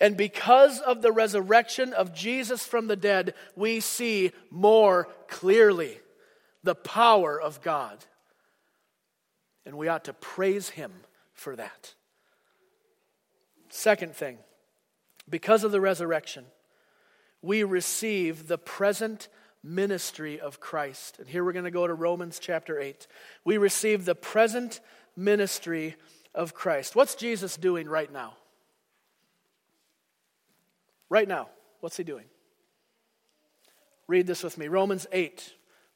And 0.00 0.16
because 0.16 0.80
of 0.80 1.00
the 1.02 1.12
resurrection 1.12 1.92
of 1.92 2.14
Jesus 2.14 2.64
from 2.64 2.86
the 2.86 2.96
dead, 2.96 3.34
we 3.54 3.80
see 3.80 4.32
more 4.50 5.08
clearly 5.28 6.00
the 6.64 6.74
power 6.74 7.40
of 7.40 7.62
God. 7.62 8.04
And 9.64 9.76
we 9.76 9.88
ought 9.88 10.04
to 10.04 10.12
praise 10.14 10.70
him 10.70 10.92
for 11.34 11.54
that. 11.54 11.94
Second 13.68 14.14
thing, 14.14 14.38
because 15.32 15.64
of 15.64 15.72
the 15.72 15.80
resurrection, 15.80 16.44
we 17.40 17.64
receive 17.64 18.46
the 18.46 18.58
present 18.58 19.28
ministry 19.64 20.38
of 20.38 20.60
Christ. 20.60 21.18
And 21.18 21.26
here 21.26 21.42
we're 21.42 21.54
going 21.54 21.64
to 21.64 21.70
go 21.70 21.86
to 21.86 21.94
Romans 21.94 22.38
chapter 22.38 22.78
8. 22.78 23.06
We 23.44 23.56
receive 23.56 24.04
the 24.04 24.14
present 24.14 24.80
ministry 25.16 25.96
of 26.34 26.54
Christ. 26.54 26.94
What's 26.94 27.14
Jesus 27.14 27.56
doing 27.56 27.88
right 27.88 28.12
now? 28.12 28.34
Right 31.08 31.26
now, 31.26 31.48
what's 31.80 31.96
he 31.96 32.04
doing? 32.04 32.26
Read 34.06 34.26
this 34.26 34.42
with 34.42 34.58
me 34.58 34.68
Romans 34.68 35.06
8. 35.12 35.52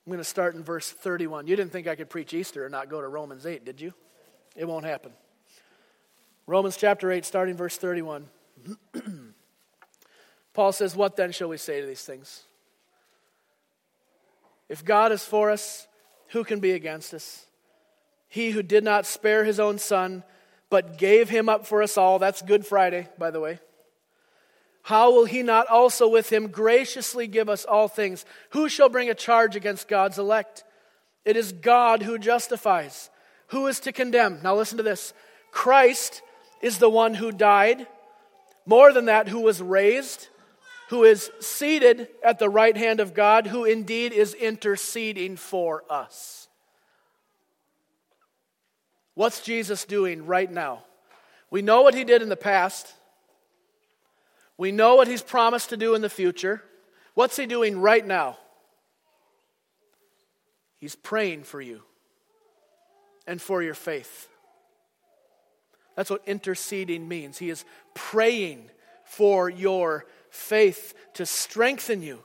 I'm 0.07 0.11
going 0.11 0.19
to 0.19 0.25
start 0.25 0.55
in 0.55 0.65
verse 0.65 0.91
31. 0.91 1.47
You 1.47 1.57
didn't 1.57 1.73
think 1.73 1.87
I 1.87 1.95
could 1.95 2.09
preach 2.09 2.33
Easter 2.33 2.65
and 2.65 2.73
not 2.73 2.89
go 2.89 3.03
to 3.03 3.09
Romans 3.09 3.45
8, 3.45 3.65
did 3.67 3.83
you? 3.83 3.93
It 4.55 4.67
won't 4.67 4.87
happen. 4.87 5.13
Romans 6.47 6.79
chapter 6.79 7.11
8, 7.11 7.25
starting 7.27 7.57
verse 7.57 7.77
31. 7.77 8.29
Paul 10.57 10.73
says, 10.73 10.97
What 10.97 11.17
then 11.17 11.33
shall 11.33 11.49
we 11.49 11.59
say 11.59 11.83
to 11.83 11.87
these 11.87 12.03
things? 12.03 12.45
If 14.71 14.83
God 14.83 15.13
is 15.13 15.23
for 15.23 15.51
us, 15.51 15.87
who 16.29 16.45
can 16.45 16.61
be 16.61 16.73
against 16.73 17.13
us? 17.13 17.45
He 18.31 18.53
who 18.53 18.63
did 18.63 18.83
not 18.83 19.05
spare 19.05 19.45
his 19.45 19.61
own 19.61 19.79
son, 19.79 20.25
but 20.71 20.97
gave 20.97 21.29
him 21.29 21.51
up 21.51 21.67
for 21.67 21.83
us 21.83 21.99
all. 21.99 22.19
That's 22.19 22.41
Good 22.41 22.65
Friday, 22.65 23.07
by 23.19 23.31
the 23.31 23.39
way. 23.39 23.61
How 24.81 25.13
will 25.13 25.27
he 25.27 25.43
not 25.43 25.67
also 25.69 26.09
with 26.09 26.33
him 26.33 26.49
graciously 26.49 27.27
give 27.27 27.51
us 27.51 27.67
all 27.67 27.87
things? 27.87 28.25
Who 28.51 28.71
shall 28.71 28.89
bring 28.89 29.11
a 29.11 29.15
charge 29.15 29.57
against 29.57 29.89
God's 29.89 30.19
elect? 30.19 30.65
It 31.27 31.37
is 31.37 31.53
God 31.53 32.03
who 32.03 32.17
justifies. 32.17 33.11
Who 33.49 33.67
is 33.67 33.79
to 33.81 33.93
condemn? 33.93 34.41
Now 34.43 34.57
listen 34.57 34.79
to 34.79 34.83
this 34.83 35.13
Christ 35.51 36.23
is 36.63 36.79
the 36.79 36.89
one 36.89 37.13
who 37.13 37.31
died 37.31 37.87
more 38.65 38.91
than 38.95 39.05
that, 39.05 39.29
who 39.29 39.43
was 39.43 39.61
raised, 39.61 40.29
who 40.89 41.05
is 41.05 41.31
seated 41.41 42.09
at 42.25 42.39
the 42.39 42.49
right 42.49 42.77
hand 42.77 43.01
of 43.01 43.15
God, 43.15 43.47
who 43.47 43.65
indeed 43.65 44.13
is 44.13 44.35
interceding 44.35 45.37
for 45.37 45.85
us. 45.91 46.49
What's 49.15 49.41
Jesus 49.41 49.85
doing 49.85 50.27
right 50.27 50.51
now? 50.51 50.85
We 51.51 51.63
know 51.63 51.83
what 51.83 51.95
he 51.95 52.05
did 52.05 52.23
in 52.23 52.29
the 52.29 52.37
past. 52.37 52.93
We 54.59 54.73
know 54.73 54.95
what 54.97 55.09
he's 55.09 55.23
promised 55.23 55.71
to 55.71 55.77
do 55.77 55.95
in 55.95 56.03
the 56.03 56.09
future. 56.09 56.63
What's 57.15 57.37
he 57.37 57.47
doing 57.47 57.81
right 57.81 58.07
now? 58.07 58.39
He's 60.79 60.95
praying 60.95 61.45
for 61.45 61.61
you 61.61 61.83
and 63.27 63.41
for 63.41 63.63
your 63.63 63.75
faith. 63.75 64.29
That's 65.97 66.11
what 66.11 66.23
interceding 66.27 67.09
means. 67.09 67.39
He 67.39 67.49
is 67.49 67.65
praying 67.95 68.71
for 69.05 69.49
your 69.49 70.05
faith 70.37 70.95
to 71.15 71.27
strengthen 71.27 72.03
you. 72.03 72.23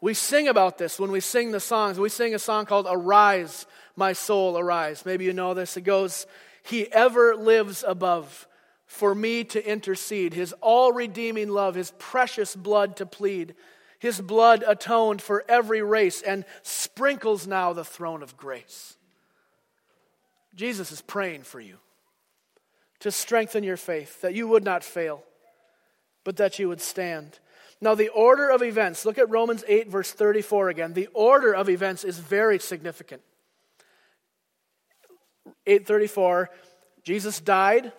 We 0.00 0.14
sing 0.14 0.48
about 0.48 0.78
this 0.78 0.98
when 0.98 1.10
we 1.10 1.20
sing 1.20 1.50
the 1.50 1.60
songs. 1.60 1.98
We 1.98 2.08
sing 2.08 2.34
a 2.34 2.38
song 2.38 2.64
called 2.64 2.86
Arise, 2.88 3.66
My 3.96 4.14
Soul, 4.14 4.58
Arise. 4.58 5.04
Maybe 5.04 5.24
you 5.24 5.32
know 5.32 5.52
this. 5.52 5.76
It 5.76 5.82
goes, 5.82 6.26
He 6.62 6.90
ever 6.90 7.36
lives 7.36 7.84
above 7.86 8.46
for 8.86 9.14
me 9.14 9.44
to 9.44 9.64
intercede, 9.64 10.32
His 10.34 10.54
all 10.60 10.92
redeeming 10.92 11.50
love, 11.50 11.74
His 11.74 11.92
precious 11.98 12.56
blood 12.56 12.96
to 12.96 13.06
plead. 13.06 13.54
His 13.98 14.20
blood 14.20 14.64
atoned 14.66 15.20
for 15.20 15.44
every 15.46 15.82
race 15.82 16.22
and 16.22 16.46
sprinkles 16.62 17.46
now 17.46 17.74
the 17.74 17.84
throne 17.84 18.22
of 18.22 18.36
grace. 18.38 18.96
Jesus 20.54 20.90
is 20.90 21.02
praying 21.02 21.42
for 21.42 21.60
you 21.60 21.76
to 23.00 23.10
strengthen 23.10 23.64
your 23.64 23.76
faith, 23.76 24.22
that 24.22 24.34
you 24.34 24.48
would 24.48 24.64
not 24.64 24.84
fail, 24.84 25.22
but 26.24 26.36
that 26.36 26.58
you 26.58 26.68
would 26.68 26.80
stand. 26.80 27.38
Now, 27.80 27.94
the 27.94 28.08
order 28.08 28.50
of 28.50 28.62
events, 28.62 29.04
look 29.06 29.18
at 29.18 29.30
Romans 29.30 29.64
8, 29.66 29.88
verse 29.88 30.12
34 30.12 30.68
again. 30.68 30.92
The 30.92 31.08
order 31.14 31.54
of 31.54 31.68
events 31.68 32.04
is 32.04 32.18
very 32.18 32.58
significant. 32.58 33.22
834, 35.66 36.50
Jesus 37.02 37.40
died, 37.40 37.92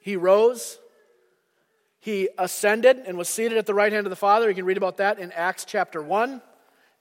he 0.00 0.16
rose, 0.16 0.78
he 2.04 2.28
ascended 2.36 2.98
and 3.06 3.16
was 3.16 3.30
seated 3.30 3.56
at 3.56 3.64
the 3.64 3.72
right 3.72 3.90
hand 3.90 4.04
of 4.04 4.10
the 4.10 4.16
Father. 4.16 4.46
You 4.50 4.54
can 4.54 4.66
read 4.66 4.76
about 4.76 4.98
that 4.98 5.18
in 5.18 5.32
Acts 5.32 5.64
chapter 5.64 6.02
1. 6.02 6.42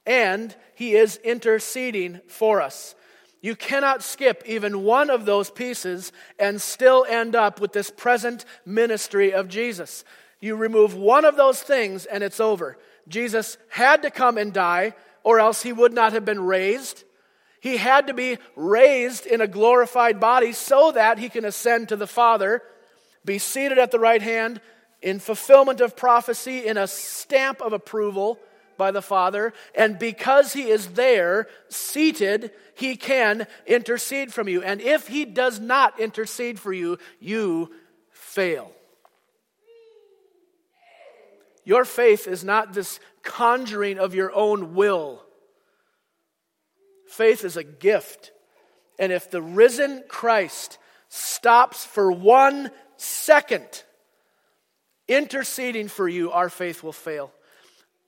And 0.06 0.56
he 0.76 0.96
is 0.96 1.18
interceding 1.18 2.22
for 2.30 2.62
us. 2.62 2.96
You 3.44 3.58
cannot 3.58 4.04
skip 4.04 4.42
even 4.46 4.84
one 4.84 5.10
of 5.10 5.26
those 5.26 5.52
pieces 5.52 6.14
and 6.40 6.62
still 6.62 7.06
end 7.10 7.36
up 7.36 7.60
with 7.60 7.74
this 7.74 7.90
present 7.90 8.46
ministry 8.66 9.34
of 9.34 9.50
Jesus. 9.50 10.06
You 10.40 10.56
remove 10.56 10.96
one 10.96 11.26
of 11.26 11.36
those 11.36 11.62
things 11.62 12.06
and 12.06 12.24
it's 12.24 12.40
over. 12.40 12.78
Jesus 13.10 13.58
had 13.68 14.04
to 14.04 14.12
come 14.12 14.38
and 14.38 14.54
die, 14.54 14.94
or 15.24 15.42
else 15.42 15.62
he 15.62 15.74
would 15.74 15.92
not 15.92 16.14
have 16.14 16.24
been 16.24 16.40
raised. 16.40 17.04
He 17.60 17.76
had 17.76 18.08
to 18.08 18.14
be 18.14 18.38
raised 18.56 19.26
in 19.26 19.42
a 19.42 19.48
glorified 19.48 20.22
body 20.22 20.54
so 20.54 20.94
that 20.94 21.20
he 21.20 21.28
can 21.28 21.44
ascend 21.44 21.90
to 21.90 21.98
the 21.98 22.08
Father, 22.08 22.64
be 23.26 23.40
seated 23.40 23.78
at 23.78 23.92
the 23.92 24.00
right 24.00 24.22
hand 24.22 24.62
in 25.02 25.20
fulfillment 25.20 25.82
of 25.82 25.98
prophecy, 25.98 26.66
in 26.66 26.78
a 26.78 26.88
stamp 26.88 27.60
of 27.62 27.74
approval 27.74 28.40
by 28.78 28.92
the 28.92 29.02
Father, 29.02 29.54
and 29.76 30.00
because 30.00 30.54
he 30.54 30.70
is 30.70 30.88
there, 30.90 31.48
seated, 31.70 32.52
he 32.76 32.96
can 32.96 33.48
intercede 33.66 34.34
from 34.34 34.48
you. 34.48 34.62
And 34.62 34.82
if 34.82 35.08
he 35.08 35.26
does 35.26 35.60
not 35.60 36.00
intercede 36.00 36.60
for 36.60 36.74
you, 36.74 36.98
you 37.20 37.72
fail. 38.12 38.72
Your 41.66 41.86
faith 41.86 42.28
is 42.28 42.44
not 42.44 42.74
this 42.74 43.00
conjuring 43.22 44.00
of 44.00 44.14
your 44.14 44.34
own 44.34 44.76
will. 44.76 45.24
Faith 47.08 47.46
is 47.46 47.58
a 47.58 47.64
gift. 47.64 48.32
And 49.00 49.12
if 49.12 49.30
the 49.30 49.42
risen 49.42 50.04
Christ 50.08 50.78
stops 51.10 51.86
for 51.86 52.12
one 52.12 52.72
second 52.98 53.84
interceding 55.08 55.88
for 55.88 56.08
you, 56.08 56.32
our 56.32 56.50
faith 56.50 56.84
will 56.84 56.94
fail. 56.94 57.32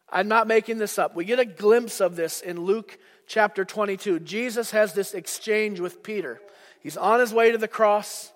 I'm 0.09 0.27
not 0.27 0.47
making 0.47 0.77
this 0.77 0.99
up. 0.99 1.15
We 1.15 1.25
get 1.25 1.39
a 1.39 1.45
glimpse 1.45 1.99
of 1.99 2.15
this 2.15 2.41
in 2.41 2.61
Luke 2.61 2.97
chapter 3.27 3.65
22. 3.65 4.19
Jesus 4.19 4.71
has 4.71 4.93
this 4.93 5.13
exchange 5.13 5.79
with 5.79 6.03
Peter. 6.03 6.41
He's 6.81 6.97
on 6.97 7.19
his 7.19 7.33
way 7.33 7.51
to 7.51 7.57
the 7.57 7.67
cross, 7.67 8.31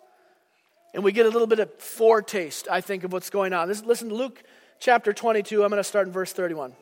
and 0.94 1.04
we 1.04 1.12
get 1.12 1.26
a 1.26 1.30
little 1.30 1.48
bit 1.48 1.60
of 1.60 1.72
foretaste, 1.80 2.68
I 2.70 2.82
think, 2.82 3.04
of 3.04 3.14
what's 3.14 3.30
going 3.30 3.54
on. 3.54 3.68
This, 3.68 3.84
listen, 3.84 4.10
to 4.10 4.16
Luke 4.16 4.42
chapter 4.80 5.14
22, 5.14 5.64
I'm 5.64 5.70
going 5.70 5.80
to 5.80 5.84
start 5.84 6.08
in 6.08 6.14
verse 6.14 6.34
31. 6.34 6.74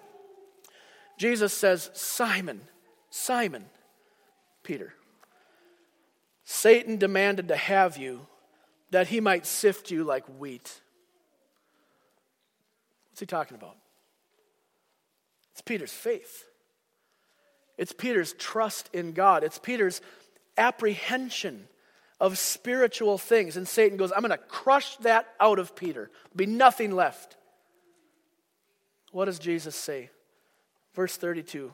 Jesus 1.18 1.54
says, 1.54 1.90
Simon, 1.94 2.62
Simon, 3.10 3.66
Peter, 4.64 4.94
Satan 6.46 6.98
demanded 6.98 7.50
to 7.50 7.58
have 7.58 7.98
you 7.98 8.28
that 8.92 9.08
he 9.08 9.20
might 9.20 9.46
sift 9.46 9.92
you 9.92 10.04
like 10.06 10.26
wheat. 10.40 10.80
What's 13.10 13.20
he 13.20 13.26
talking 13.26 13.58
about? 13.58 13.76
It's 15.58 15.64
Peter's 15.64 15.92
faith. 15.92 16.46
It's 17.80 17.92
Peter's 17.92 18.34
trust 18.34 18.92
in 18.94 19.14
God. 19.14 19.44
It's 19.44 19.58
Peter's 19.58 20.02
apprehension 20.56 21.68
of 22.20 22.38
spiritual 22.38 23.18
things. 23.18 23.58
And 23.58 23.68
Satan 23.68 23.98
goes, 23.98 24.12
I'm 24.12 24.22
going 24.22 24.30
to 24.30 24.38
crush 24.38 24.98
that 24.98 25.28
out 25.40 25.58
of 25.58 25.76
Peter. 25.76 26.12
Be 26.36 26.46
nothing 26.46 26.92
left. 26.92 27.38
What 29.12 29.26
does 29.26 29.40
Jesus 29.40 29.76
say? 29.76 30.12
Verse 30.94 31.18
32. 31.18 31.74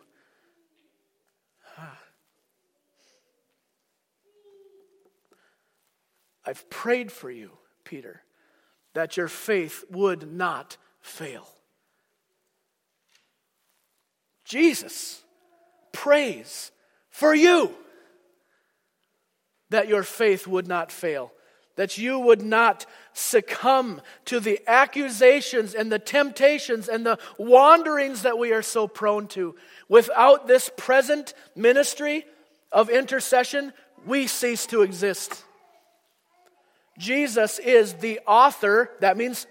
Ah. 1.77 1.99
I've 6.45 6.69
prayed 6.69 7.11
for 7.11 7.29
you, 7.29 7.51
Peter, 7.83 8.23
that 8.93 9.17
your 9.17 9.27
faith 9.27 9.83
would 9.89 10.31
not 10.31 10.77
fail. 11.01 11.49
Jesus 14.53 15.23
prays 15.91 16.71
for 17.09 17.33
you 17.33 17.73
that 19.71 19.87
your 19.87 20.03
faith 20.03 20.45
would 20.45 20.67
not 20.67 20.91
fail 20.91 21.31
that 21.75 21.97
you 21.97 22.19
would 22.19 22.41
not 22.41 22.85
succumb 23.13 24.01
to 24.25 24.39
the 24.39 24.61
accusations 24.67 25.73
and 25.73 25.91
the 25.91 25.99
temptations 25.99 26.87
and 26.87 27.05
the 27.05 27.17
wanderings 27.37 28.21
that 28.21 28.37
we 28.37 28.53
are 28.53 28.61
so 28.61 28.87
prone 28.87 29.27
to. 29.27 29.55
Without 29.89 30.47
this 30.47 30.69
present 30.77 31.33
ministry 31.55 32.25
of 32.71 32.89
intercession, 32.89 33.73
we 34.05 34.27
cease 34.27 34.67
to 34.67 34.83
exist. 34.83 35.43
Jesus 36.99 37.57
is 37.57 37.93
the 37.95 38.19
author, 38.27 38.91
that 38.99 39.17
means 39.17 39.47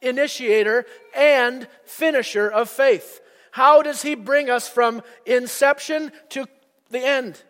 initiator 0.00 0.86
and 1.14 1.66
finisher 1.84 2.48
of 2.48 2.70
faith. 2.70 3.20
How 3.50 3.82
does 3.82 4.02
he 4.02 4.14
bring 4.14 4.50
us 4.50 4.68
from 4.68 5.02
inception 5.26 6.12
to 6.30 6.46
the 6.90 7.00
end? 7.00 7.42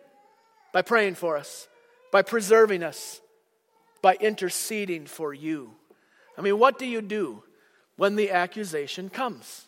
By 0.71 0.81
praying 0.81 1.15
for 1.15 1.37
us, 1.37 1.67
by 2.11 2.21
preserving 2.21 2.83
us, 2.83 3.21
by 4.01 4.15
interceding 4.19 5.05
for 5.05 5.33
you. 5.33 5.71
I 6.37 6.41
mean, 6.41 6.59
what 6.59 6.79
do 6.79 6.85
you 6.85 7.01
do 7.01 7.43
when 7.95 8.15
the 8.15 8.31
accusation 8.31 9.09
comes? 9.09 9.67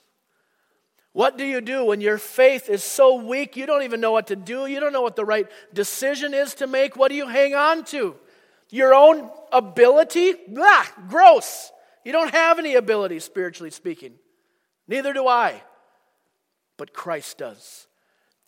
What 1.14 1.38
do 1.38 1.44
you 1.44 1.60
do 1.60 1.86
when 1.86 2.00
your 2.00 2.18
faith 2.18 2.70
is 2.70 2.84
so 2.84 3.16
weak 3.16 3.58
you 3.58 3.66
don't 3.66 3.84
even 3.84 4.00
know 4.00 4.12
what 4.12 4.28
to 4.28 4.36
do? 4.36 4.66
You 4.66 4.80
don't 4.80 4.94
know 4.94 5.02
what 5.02 5.18
the 5.18 5.26
right 5.26 5.48
decision 5.74 6.34
is 6.34 6.56
to 6.56 6.68
make? 6.68 6.96
What 6.96 7.10
do 7.10 7.16
you 7.16 7.28
hang 7.28 7.54
on 7.54 7.84
to? 7.86 8.16
Your 8.70 8.94
own 8.94 9.30
ability? 9.52 10.36
Blah, 10.48 10.86
gross. 11.10 11.72
You 12.06 12.14
don't 12.14 12.32
have 12.32 12.58
any 12.58 12.76
ability, 12.76 13.20
spiritually 13.20 13.72
speaking. 13.72 14.14
Neither 14.88 15.12
do 15.12 15.28
I. 15.28 15.62
But 16.82 16.94
Christ 16.94 17.38
does. 17.38 17.86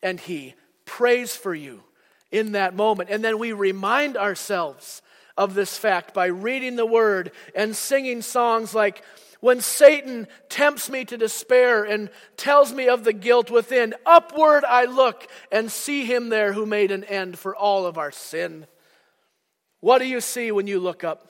And 0.02 0.19
He 0.19 0.56
prays 0.86 1.36
for 1.36 1.54
you 1.54 1.84
in 2.32 2.54
that 2.54 2.76
moment. 2.76 3.12
And 3.12 3.24
then 3.24 3.38
we 3.38 3.54
remind 3.54 4.17
ourselves 4.17 5.04
of 5.38 5.54
this 5.54 5.78
fact 5.78 6.15
by 6.15 6.26
reading 6.26 6.76
the 6.76 6.84
word 6.84 7.32
and 7.54 7.76
singing 7.76 8.24
songs 8.24 8.74
like, 8.74 9.04
When 9.39 9.62
Satan 9.62 10.26
tempts 10.50 10.89
me 10.89 11.06
to 11.06 11.15
despair 11.15 11.84
and 11.84 12.10
tells 12.36 12.74
me 12.74 12.88
of 12.88 13.04
the 13.04 13.13
guilt 13.13 13.52
within, 13.52 13.93
upward 14.04 14.63
I 14.65 14.86
look 14.86 15.28
and 15.52 15.72
see 15.72 16.04
him 16.04 16.30
there 16.30 16.54
who 16.54 16.65
made 16.65 16.89
an 16.89 17.04
end 17.04 17.38
for 17.38 17.56
all 17.56 17.86
of 17.86 18.00
our 18.00 18.12
sin. 18.12 18.65
What 19.80 20.00
do 20.00 20.06
you 20.06 20.22
see 20.22 20.52
when 20.52 20.65
you 20.65 20.80
look 20.80 21.04
up? 21.04 21.30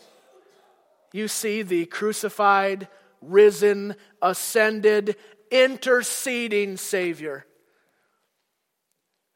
You 1.11 1.27
see 1.27 1.63
the 1.63 1.85
crucified, 1.85 2.87
risen, 3.21 3.95
ascended, 4.21 5.17
interceding 5.53 6.77
Savior 6.77 7.45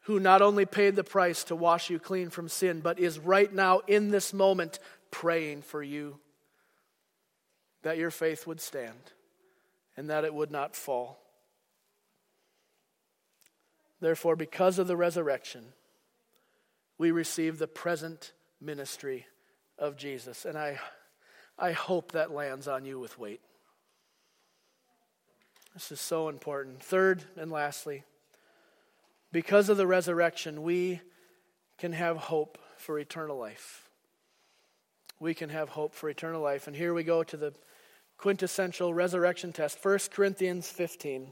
who 0.00 0.18
not 0.18 0.42
only 0.42 0.66
paid 0.66 0.96
the 0.96 1.04
price 1.04 1.44
to 1.44 1.54
wash 1.54 1.90
you 1.90 1.98
clean 1.98 2.28
from 2.30 2.48
sin, 2.48 2.80
but 2.80 2.98
is 2.98 3.18
right 3.18 3.52
now 3.52 3.80
in 3.86 4.10
this 4.10 4.32
moment 4.32 4.78
praying 5.10 5.62
for 5.62 5.82
you 5.82 6.18
that 7.82 7.98
your 7.98 8.10
faith 8.10 8.46
would 8.46 8.60
stand 8.60 8.98
and 9.96 10.10
that 10.10 10.24
it 10.24 10.34
would 10.34 10.50
not 10.50 10.74
fall. 10.74 11.20
Therefore, 14.00 14.34
because 14.34 14.78
of 14.78 14.86
the 14.86 14.96
resurrection, 14.96 15.64
we 16.96 17.10
receive 17.10 17.58
the 17.58 17.68
present 17.68 18.32
ministry 18.60 19.26
of 19.78 19.96
Jesus. 19.96 20.44
And 20.44 20.56
I, 20.56 20.78
I 21.58 21.72
hope 21.72 22.12
that 22.12 22.32
lands 22.32 22.66
on 22.66 22.84
you 22.84 22.98
with 22.98 23.18
weight. 23.18 23.40
This 25.78 25.92
is 25.92 26.00
so 26.00 26.28
important. 26.28 26.82
Third 26.82 27.22
and 27.36 27.52
lastly, 27.52 28.02
because 29.30 29.68
of 29.68 29.76
the 29.76 29.86
resurrection, 29.86 30.64
we 30.64 31.00
can 31.78 31.92
have 31.92 32.16
hope 32.16 32.58
for 32.76 32.98
eternal 32.98 33.38
life. 33.38 33.88
We 35.20 35.34
can 35.34 35.50
have 35.50 35.68
hope 35.68 35.94
for 35.94 36.10
eternal 36.10 36.42
life. 36.42 36.66
And 36.66 36.74
here 36.74 36.94
we 36.94 37.04
go 37.04 37.22
to 37.22 37.36
the 37.36 37.54
quintessential 38.16 38.92
resurrection 38.92 39.52
test 39.52 39.78
1 39.80 39.98
Corinthians 40.10 40.68
15. 40.68 41.30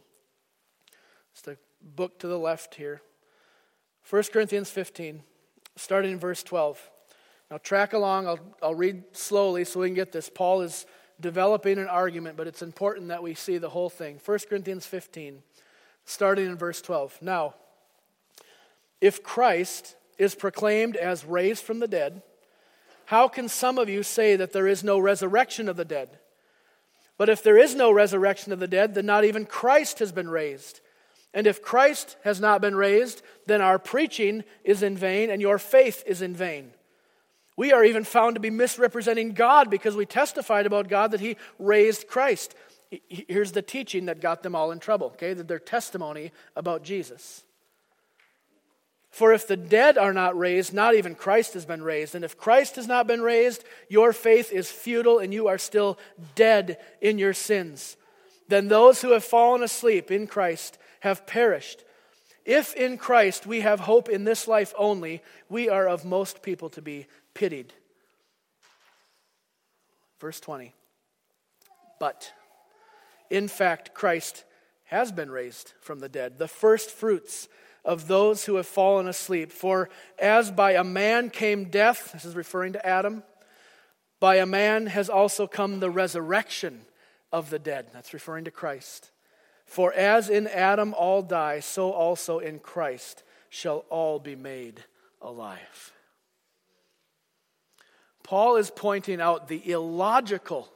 It's 1.33 1.43
the 1.43 1.59
book 1.83 2.21
to 2.21 2.29
the 2.29 2.39
left 2.39 2.77
here. 2.77 3.03
1 4.09 4.23
Corinthians 4.33 4.71
15, 4.71 5.25
starting 5.75 6.13
in 6.13 6.21
verse 6.21 6.45
12. 6.45 6.89
Now, 7.51 7.59
track 7.59 7.95
along. 7.95 8.29
I'll, 8.29 8.39
I'll 8.63 8.77
read 8.77 9.03
slowly 9.11 9.65
so 9.65 9.81
we 9.81 9.89
can 9.89 9.97
get 9.97 10.13
this. 10.13 10.31
Paul 10.33 10.63
is 10.63 10.87
developing 11.21 11.79
an 11.79 11.89
argument, 11.89 12.37
but 12.37 12.47
it's 12.47 12.63
important 12.63 13.09
that 13.09 13.23
we 13.23 13.35
see 13.35 13.59
the 13.59 13.71
whole 13.71 13.91
thing. 13.91 14.21
1 14.25 14.39
Corinthians 14.49 14.87
15, 14.87 15.43
starting 16.05 16.47
in 16.47 16.57
verse 16.57 16.81
12. 16.81 17.19
Now, 17.23 17.55
if 19.01 19.23
Christ 19.23 19.97
is 20.19 20.35
proclaimed 20.35 20.97
as 20.97 21.25
raised 21.25 21.65
from 21.65 21.81
the 21.81 21.89
dead, 21.89 22.23
how 23.07 23.29
can 23.29 23.49
some 23.49 23.79
of 23.79 23.89
you 23.89 24.03
say 24.03 24.37
that 24.37 24.53
there 24.53 24.67
is 24.67 24.83
no 24.83 24.99
resurrection 24.99 25.69
of 25.69 25.77
the 25.77 25.85
dead? 25.85 26.19
But 27.19 27.29
if 27.29 27.43
there 27.43 27.57
is 27.57 27.75
no 27.75 27.91
resurrection 27.91 28.53
of 28.53 28.59
the 28.59 28.69
dead, 28.69 28.95
then 28.95 29.07
not 29.07 29.25
even 29.25 29.47
Christ 29.47 30.01
has 30.01 30.13
been 30.13 30.29
raised. 30.29 30.81
And 31.33 31.47
if 31.47 31.63
Christ 31.63 32.17
has 32.25 32.41
not 32.41 32.61
been 32.61 32.75
raised, 32.77 33.23
then 33.47 33.61
our 33.61 33.79
preaching 33.79 34.45
is 34.65 34.83
in 34.83 34.97
vain 34.97 35.31
and 35.31 35.41
your 35.41 35.59
faith 35.59 36.03
is 36.07 36.23
in 36.23 36.35
vain. 36.35 36.73
We 37.57 37.73
are 37.73 37.85
even 37.85 38.05
found 38.05 38.37
to 38.37 38.41
be 38.41 38.51
misrepresenting 38.51 39.33
God 39.33 39.71
because 39.71 39.97
we 39.97 40.07
testified 40.07 40.67
about 40.67 40.89
God 40.89 41.13
that 41.13 41.21
He 41.21 41.37
raised 41.59 42.07
Christ. 42.07 42.55
Here's 43.09 43.53
the 43.53 43.63
teaching 43.63 44.07
that 44.07 44.21
got 44.21 44.43
them 44.43 44.55
all 44.55 44.71
in 44.71 44.79
trouble, 44.79 45.09
okay? 45.15 45.33
Their 45.33 45.59
testimony 45.59 46.33
about 46.55 46.85
Jesus. 46.85 47.43
For 49.11 49.33
if 49.33 49.49
the 49.49 49.57
dead 49.57 49.97
are 49.97 50.13
not 50.13 50.39
raised, 50.39 50.75
not 50.75 50.95
even 50.95 51.15
Christ 51.15 51.55
has 51.55 51.65
been 51.65 51.83
raised. 51.83 52.15
And 52.15 52.23
if 52.23 52.37
Christ 52.37 52.77
has 52.77 52.87
not 52.87 53.07
been 53.07 53.23
raised, 53.23 53.65
your 53.89 54.13
faith 54.13 54.53
is 54.53 54.71
futile 54.71 55.19
and 55.19 55.33
you 55.33 55.49
are 55.49 55.57
still 55.57 55.99
dead 56.35 56.77
in 57.01 57.19
your 57.19 57.33
sins. 57.33 57.97
Then 58.49 58.69
those 58.69 59.01
who 59.01 59.13
have 59.13 59.25
fallen 59.25 59.63
asleep 59.63 60.11
in 60.11 60.27
Christ 60.27 60.77
have 61.01 61.27
perished. 61.27 61.83
If 62.45 62.75
in 62.75 62.99
Christ 62.99 63.47
we 63.47 63.63
have 63.63 63.81
hope 63.81 64.11
in 64.11 64.25
this 64.25 64.47
life 64.47 64.75
only, 64.77 65.23
we 65.49 65.71
are 65.71 65.89
of 65.89 66.05
most 66.05 66.43
people 66.43 66.69
to 66.71 66.83
be 66.83 67.07
pitied. 67.37 67.75
Verse 70.19 70.41
20. 70.41 70.73
But 72.01 72.33
in 73.29 73.47
fact, 73.47 73.93
Christ 73.93 74.45
has 74.85 75.13
been 75.13 75.31
raised 75.31 75.75
from 75.81 76.01
the 76.01 76.09
dead, 76.09 76.39
the 76.39 76.49
first 76.49 76.91
fruits 76.91 77.49
of 77.85 78.09
those 78.09 78.47
who 78.47 78.57
have 78.57 78.67
fallen 78.67 79.07
asleep. 79.07 79.53
For 79.53 79.91
as 80.19 80.51
by 80.51 80.73
a 80.73 80.85
man 80.85 81.29
came 81.29 81.67
death, 81.67 82.13
this 82.13 82.25
is 82.25 82.35
referring 82.35 82.73
to 82.73 82.87
Adam, 82.87 83.23
by 84.19 84.37
a 84.37 84.47
man 84.47 84.87
has 84.87 85.11
also 85.11 85.47
come 85.47 85.79
the 85.79 85.91
resurrection 85.91 86.81
of 87.31 87.51
the 87.51 87.59
dead. 87.59 87.89
That's 87.93 88.15
referring 88.15 88.47
to 88.47 88.51
Christ. 88.51 89.11
For 89.67 89.93
as 89.93 90.31
in 90.31 90.47
Adam 90.47 90.95
all 90.95 91.21
die, 91.21 91.61
so 91.61 91.93
also 91.93 92.39
in 92.39 92.61
Christ 92.61 93.23
shall 93.51 93.85
all 93.91 94.19
be 94.19 94.37
made 94.37 94.85
alive. 95.21 95.93
Paul 98.27 98.57
is 98.57 98.73
pointing 98.73 99.21
out 99.21 99.47
the 99.47 99.71
illogical 99.71 100.69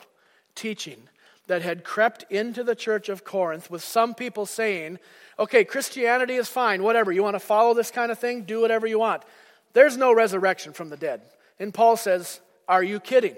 teaching 0.54 1.08
that 1.48 1.62
had 1.62 1.82
crept 1.82 2.24
into 2.30 2.62
the 2.62 2.76
church 2.76 3.08
of 3.08 3.24
Corinth 3.24 3.68
with 3.68 3.82
some 3.82 4.14
people 4.14 4.46
saying, 4.46 5.00
okay, 5.36 5.64
Christianity 5.64 6.34
is 6.34 6.48
fine, 6.48 6.84
whatever. 6.84 7.10
You 7.10 7.24
want 7.24 7.34
to 7.34 7.40
follow 7.40 7.74
this 7.74 7.90
kind 7.90 8.12
of 8.12 8.20
thing? 8.20 8.42
Do 8.42 8.60
whatever 8.60 8.86
you 8.86 9.00
want. 9.00 9.24
There's 9.72 9.96
no 9.96 10.12
resurrection 10.14 10.72
from 10.72 10.90
the 10.90 10.96
dead. 10.96 11.22
And 11.58 11.74
Paul 11.74 11.96
says, 11.96 12.40
Are 12.68 12.84
you 12.84 13.00
kidding? 13.00 13.34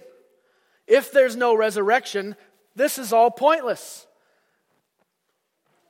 If 0.86 1.10
there's 1.10 1.36
no 1.36 1.54
resurrection, 1.54 2.36
this 2.76 2.98
is 2.98 3.14
all 3.14 3.30
pointless. 3.30 4.06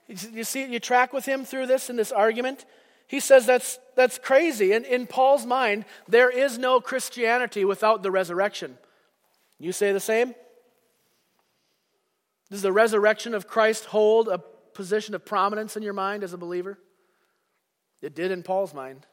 You 0.06 0.44
see, 0.44 0.64
you 0.64 0.78
track 0.78 1.12
with 1.12 1.24
him 1.24 1.44
through 1.44 1.66
this 1.66 1.90
in 1.90 1.96
this 1.96 2.12
argument. 2.12 2.66
He 3.08 3.18
says 3.18 3.46
that's, 3.46 3.80
that's 3.94 4.18
crazy. 4.18 4.72
And 4.72 4.85
in 4.85 5.07
Paul's 5.07 5.46
mind, 5.46 5.85
there 6.09 6.31
is 6.31 6.59
no 6.59 6.81
Christianity 6.81 7.64
without 7.64 8.02
the 8.02 8.11
resurrection. 8.11 8.78
You 9.59 9.72
say 9.72 9.92
the 9.92 10.00
same? 10.00 10.35
Does 12.50 12.62
the 12.62 12.72
resurrection 12.72 13.35
of 13.35 13.46
Christ 13.46 13.87
hold 13.87 14.28
a 14.28 14.38
position 14.74 15.14
of 15.14 15.24
prominence 15.24 15.76
in 15.76 15.83
your 15.83 15.92
mind 15.92 16.24
as 16.24 16.33
a 16.33 16.38
believer? 16.38 16.78
It 18.02 18.14
did 18.14 18.31
in 18.31 18.42
Paul's 18.42 18.74
mind. 18.74 19.07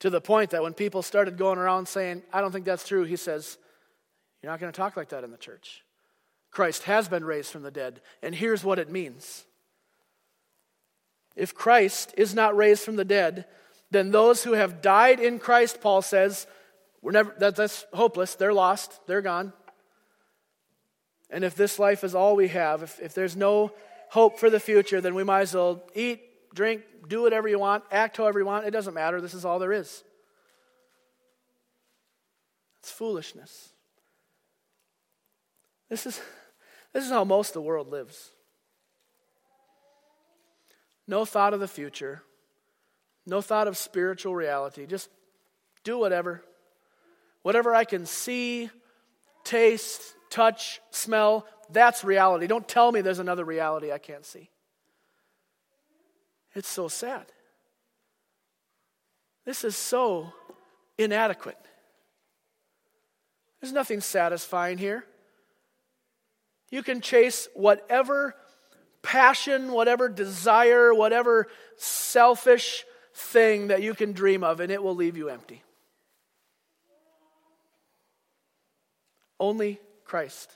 To 0.00 0.10
the 0.10 0.20
point 0.20 0.50
that 0.50 0.62
when 0.62 0.74
people 0.74 1.02
started 1.02 1.36
going 1.36 1.58
around 1.58 1.88
saying, 1.88 2.22
I 2.32 2.40
don't 2.40 2.52
think 2.52 2.64
that's 2.64 2.86
true, 2.86 3.04
he 3.04 3.16
says, 3.16 3.58
You're 4.42 4.52
not 4.52 4.60
going 4.60 4.72
to 4.72 4.76
talk 4.76 4.96
like 4.96 5.10
that 5.10 5.24
in 5.24 5.30
the 5.30 5.36
church. 5.36 5.82
Christ 6.50 6.84
has 6.84 7.08
been 7.08 7.24
raised 7.24 7.50
from 7.50 7.62
the 7.62 7.70
dead, 7.70 8.00
and 8.22 8.34
here's 8.34 8.64
what 8.64 8.78
it 8.78 8.90
means. 8.90 9.44
If 11.40 11.54
Christ 11.54 12.12
is 12.18 12.34
not 12.34 12.54
raised 12.54 12.82
from 12.82 12.96
the 12.96 13.04
dead, 13.04 13.46
then 13.90 14.10
those 14.10 14.44
who 14.44 14.52
have 14.52 14.82
died 14.82 15.20
in 15.20 15.38
Christ, 15.38 15.80
Paul 15.80 16.02
says, 16.02 16.46
we're 17.00 17.12
never, 17.12 17.34
that, 17.38 17.56
that's 17.56 17.86
hopeless. 17.94 18.34
They're 18.34 18.52
lost. 18.52 19.00
They're 19.06 19.22
gone. 19.22 19.54
And 21.30 21.42
if 21.42 21.54
this 21.54 21.78
life 21.78 22.04
is 22.04 22.14
all 22.14 22.36
we 22.36 22.48
have, 22.48 22.82
if, 22.82 23.00
if 23.00 23.14
there's 23.14 23.36
no 23.36 23.72
hope 24.10 24.38
for 24.38 24.50
the 24.50 24.60
future, 24.60 25.00
then 25.00 25.14
we 25.14 25.24
might 25.24 25.40
as 25.40 25.54
well 25.54 25.82
eat, 25.94 26.20
drink, 26.54 26.82
do 27.08 27.22
whatever 27.22 27.48
you 27.48 27.58
want, 27.58 27.84
act 27.90 28.18
however 28.18 28.38
you 28.38 28.44
want. 28.44 28.66
It 28.66 28.72
doesn't 28.72 28.92
matter. 28.92 29.22
This 29.22 29.32
is 29.32 29.46
all 29.46 29.58
there 29.58 29.72
is. 29.72 30.04
It's 32.80 32.90
foolishness. 32.90 33.70
This 35.88 36.04
is, 36.04 36.20
this 36.92 37.02
is 37.02 37.10
how 37.10 37.24
most 37.24 37.48
of 37.48 37.54
the 37.54 37.62
world 37.62 37.90
lives. 37.90 38.32
No 41.10 41.24
thought 41.24 41.54
of 41.54 41.58
the 41.58 41.66
future, 41.66 42.22
no 43.26 43.40
thought 43.40 43.66
of 43.66 43.76
spiritual 43.76 44.32
reality. 44.32 44.86
Just 44.86 45.10
do 45.82 45.98
whatever. 45.98 46.44
Whatever 47.42 47.74
I 47.74 47.82
can 47.82 48.06
see, 48.06 48.70
taste, 49.42 50.14
touch, 50.30 50.80
smell, 50.92 51.48
that's 51.68 52.04
reality. 52.04 52.46
Don't 52.46 52.68
tell 52.68 52.92
me 52.92 53.00
there's 53.00 53.18
another 53.18 53.44
reality 53.44 53.90
I 53.90 53.98
can't 53.98 54.24
see. 54.24 54.50
It's 56.54 56.68
so 56.68 56.86
sad. 56.86 57.26
This 59.44 59.64
is 59.64 59.74
so 59.76 60.32
inadequate. 60.96 61.58
There's 63.60 63.72
nothing 63.72 64.00
satisfying 64.00 64.78
here. 64.78 65.04
You 66.70 66.84
can 66.84 67.00
chase 67.00 67.48
whatever 67.54 68.36
passion, 69.02 69.72
whatever 69.72 70.08
desire, 70.08 70.92
whatever 70.94 71.48
selfish 71.76 72.84
thing 73.14 73.68
that 73.68 73.82
you 73.82 73.94
can 73.94 74.12
dream 74.12 74.44
of, 74.44 74.60
and 74.60 74.70
it 74.70 74.82
will 74.82 74.94
leave 74.94 75.16
you 75.16 75.28
empty. 75.28 75.62
Only 79.38 79.80
Christ 80.04 80.52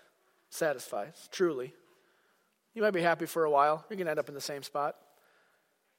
satisfies, 0.50 1.28
truly. 1.32 1.72
You 2.74 2.82
might 2.82 2.90
be 2.90 3.00
happy 3.00 3.26
for 3.26 3.44
a 3.44 3.50
while. 3.50 3.84
You're 3.88 3.96
going 3.96 4.06
to 4.06 4.10
end 4.10 4.20
up 4.20 4.28
in 4.28 4.34
the 4.34 4.40
same 4.40 4.62
spot. 4.62 4.96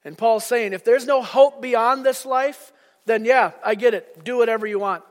And 0.03 0.17
Paul's 0.17 0.45
saying, 0.45 0.73
if 0.73 0.84
there's 0.84 1.05
no 1.05 1.23
hope 1.23 1.62
beyond 1.62 2.05
this 2.05 2.25
life, 2.25 2.71
then 3.05 3.25
yeah, 3.25 3.51
I 3.63 3.75
get 3.75 3.93
it. 3.93 4.23
Do 4.23 4.38
whatever 4.38 4.67
you 4.67 4.77
want. 4.77 5.03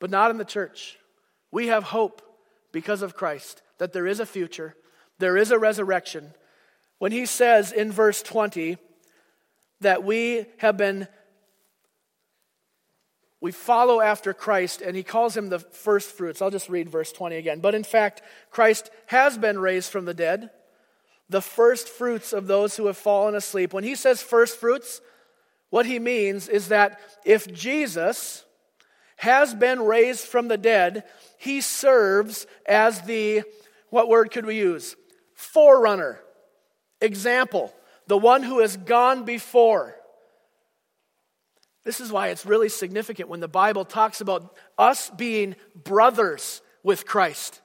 But 0.00 0.10
not 0.10 0.30
in 0.30 0.38
the 0.38 0.44
church. 0.44 0.98
We 1.52 1.68
have 1.68 1.84
hope 1.84 2.22
because 2.72 3.02
of 3.02 3.14
Christ 3.14 3.62
that 3.78 3.92
there 3.92 4.06
is 4.06 4.18
a 4.18 4.26
future, 4.26 4.74
there 5.22 5.36
is 5.36 5.50
a 5.50 5.58
resurrection. 5.58 6.32
When 6.98 7.12
he 7.12 7.26
says 7.26 7.72
in 7.72 7.92
verse 7.92 8.22
20 8.22 8.76
that 9.80 10.04
we 10.04 10.46
have 10.58 10.76
been 10.76 11.08
we 13.42 13.50
follow 13.50 14.00
after 14.00 14.32
Christ, 14.32 14.82
and 14.82 14.94
he 14.94 15.02
calls 15.02 15.36
him 15.36 15.48
the 15.48 15.58
first 15.58 16.12
fruits. 16.12 16.40
I'll 16.40 16.52
just 16.52 16.68
read 16.68 16.88
verse 16.88 17.10
20 17.10 17.34
again. 17.34 17.58
But 17.58 17.74
in 17.74 17.82
fact, 17.82 18.22
Christ 18.52 18.88
has 19.06 19.36
been 19.36 19.58
raised 19.58 19.90
from 19.90 20.04
the 20.04 20.14
dead, 20.14 20.50
the 21.28 21.42
first 21.42 21.88
fruits 21.88 22.32
of 22.32 22.46
those 22.46 22.76
who 22.76 22.86
have 22.86 22.96
fallen 22.96 23.34
asleep. 23.34 23.72
When 23.72 23.82
he 23.82 23.96
says 23.96 24.22
first 24.22 24.58
fruits, 24.58 25.00
what 25.70 25.86
he 25.86 25.98
means 25.98 26.48
is 26.48 26.68
that 26.68 27.00
if 27.24 27.52
Jesus 27.52 28.44
has 29.16 29.54
been 29.54 29.80
raised 29.80 30.24
from 30.24 30.46
the 30.46 30.56
dead, 30.56 31.02
he 31.36 31.60
serves 31.60 32.46
as 32.64 33.02
the, 33.02 33.42
what 33.90 34.08
word 34.08 34.30
could 34.30 34.46
we 34.46 34.56
use? 34.56 34.94
Forerunner, 35.42 36.20
example, 37.00 37.74
the 38.06 38.16
one 38.16 38.42
who 38.42 38.60
has 38.60 38.76
gone 38.76 39.24
before. 39.24 39.96
This 41.84 42.00
is 42.00 42.12
why 42.12 42.28
it's 42.28 42.46
really 42.46 42.68
significant 42.68 43.28
when 43.28 43.40
the 43.40 43.48
Bible 43.48 43.84
talks 43.84 44.20
about 44.20 44.54
us 44.78 45.10
being 45.10 45.56
brothers 45.74 46.62
with 46.84 47.06
Christ. 47.06 47.60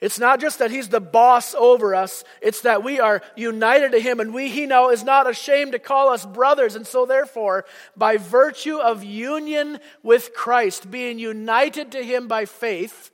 It's 0.00 0.18
not 0.18 0.40
just 0.40 0.58
that 0.58 0.72
he's 0.72 0.88
the 0.88 1.00
boss 1.00 1.54
over 1.54 1.94
us, 1.94 2.24
it's 2.40 2.62
that 2.62 2.82
we 2.82 2.98
are 2.98 3.22
united 3.36 3.92
to 3.92 4.00
him 4.00 4.18
and 4.18 4.34
we 4.34 4.48
he 4.48 4.66
now 4.66 4.90
is 4.90 5.04
not 5.04 5.30
ashamed 5.30 5.72
to 5.72 5.78
call 5.78 6.08
us 6.08 6.26
brothers 6.26 6.74
and 6.74 6.84
so 6.84 7.06
therefore 7.06 7.64
by 7.96 8.16
virtue 8.16 8.78
of 8.78 9.04
union 9.04 9.78
with 10.02 10.34
Christ, 10.34 10.90
being 10.90 11.20
united 11.20 11.92
to 11.92 12.02
him 12.02 12.26
by 12.26 12.46
faith, 12.46 13.11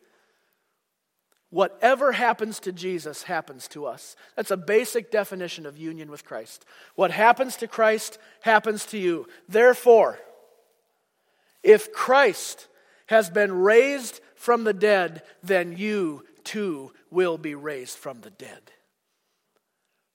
Whatever 1.50 2.12
happens 2.12 2.60
to 2.60 2.72
Jesus 2.72 3.22
happens 3.22 3.68
to 3.68 3.86
us. 3.86 4.16
That's 4.36 4.50
a 4.50 4.56
basic 4.56 5.10
definition 5.10 5.64
of 5.64 5.78
union 5.78 6.10
with 6.10 6.24
Christ. 6.24 6.66
What 6.94 7.10
happens 7.10 7.56
to 7.56 7.66
Christ 7.66 8.18
happens 8.42 8.84
to 8.86 8.98
you. 8.98 9.26
Therefore, 9.48 10.18
if 11.62 11.92
Christ 11.92 12.68
has 13.06 13.30
been 13.30 13.52
raised 13.52 14.20
from 14.36 14.64
the 14.64 14.74
dead, 14.74 15.22
then 15.42 15.76
you 15.76 16.24
too 16.44 16.92
will 17.10 17.38
be 17.38 17.54
raised 17.54 17.96
from 17.96 18.20
the 18.20 18.30
dead. 18.30 18.70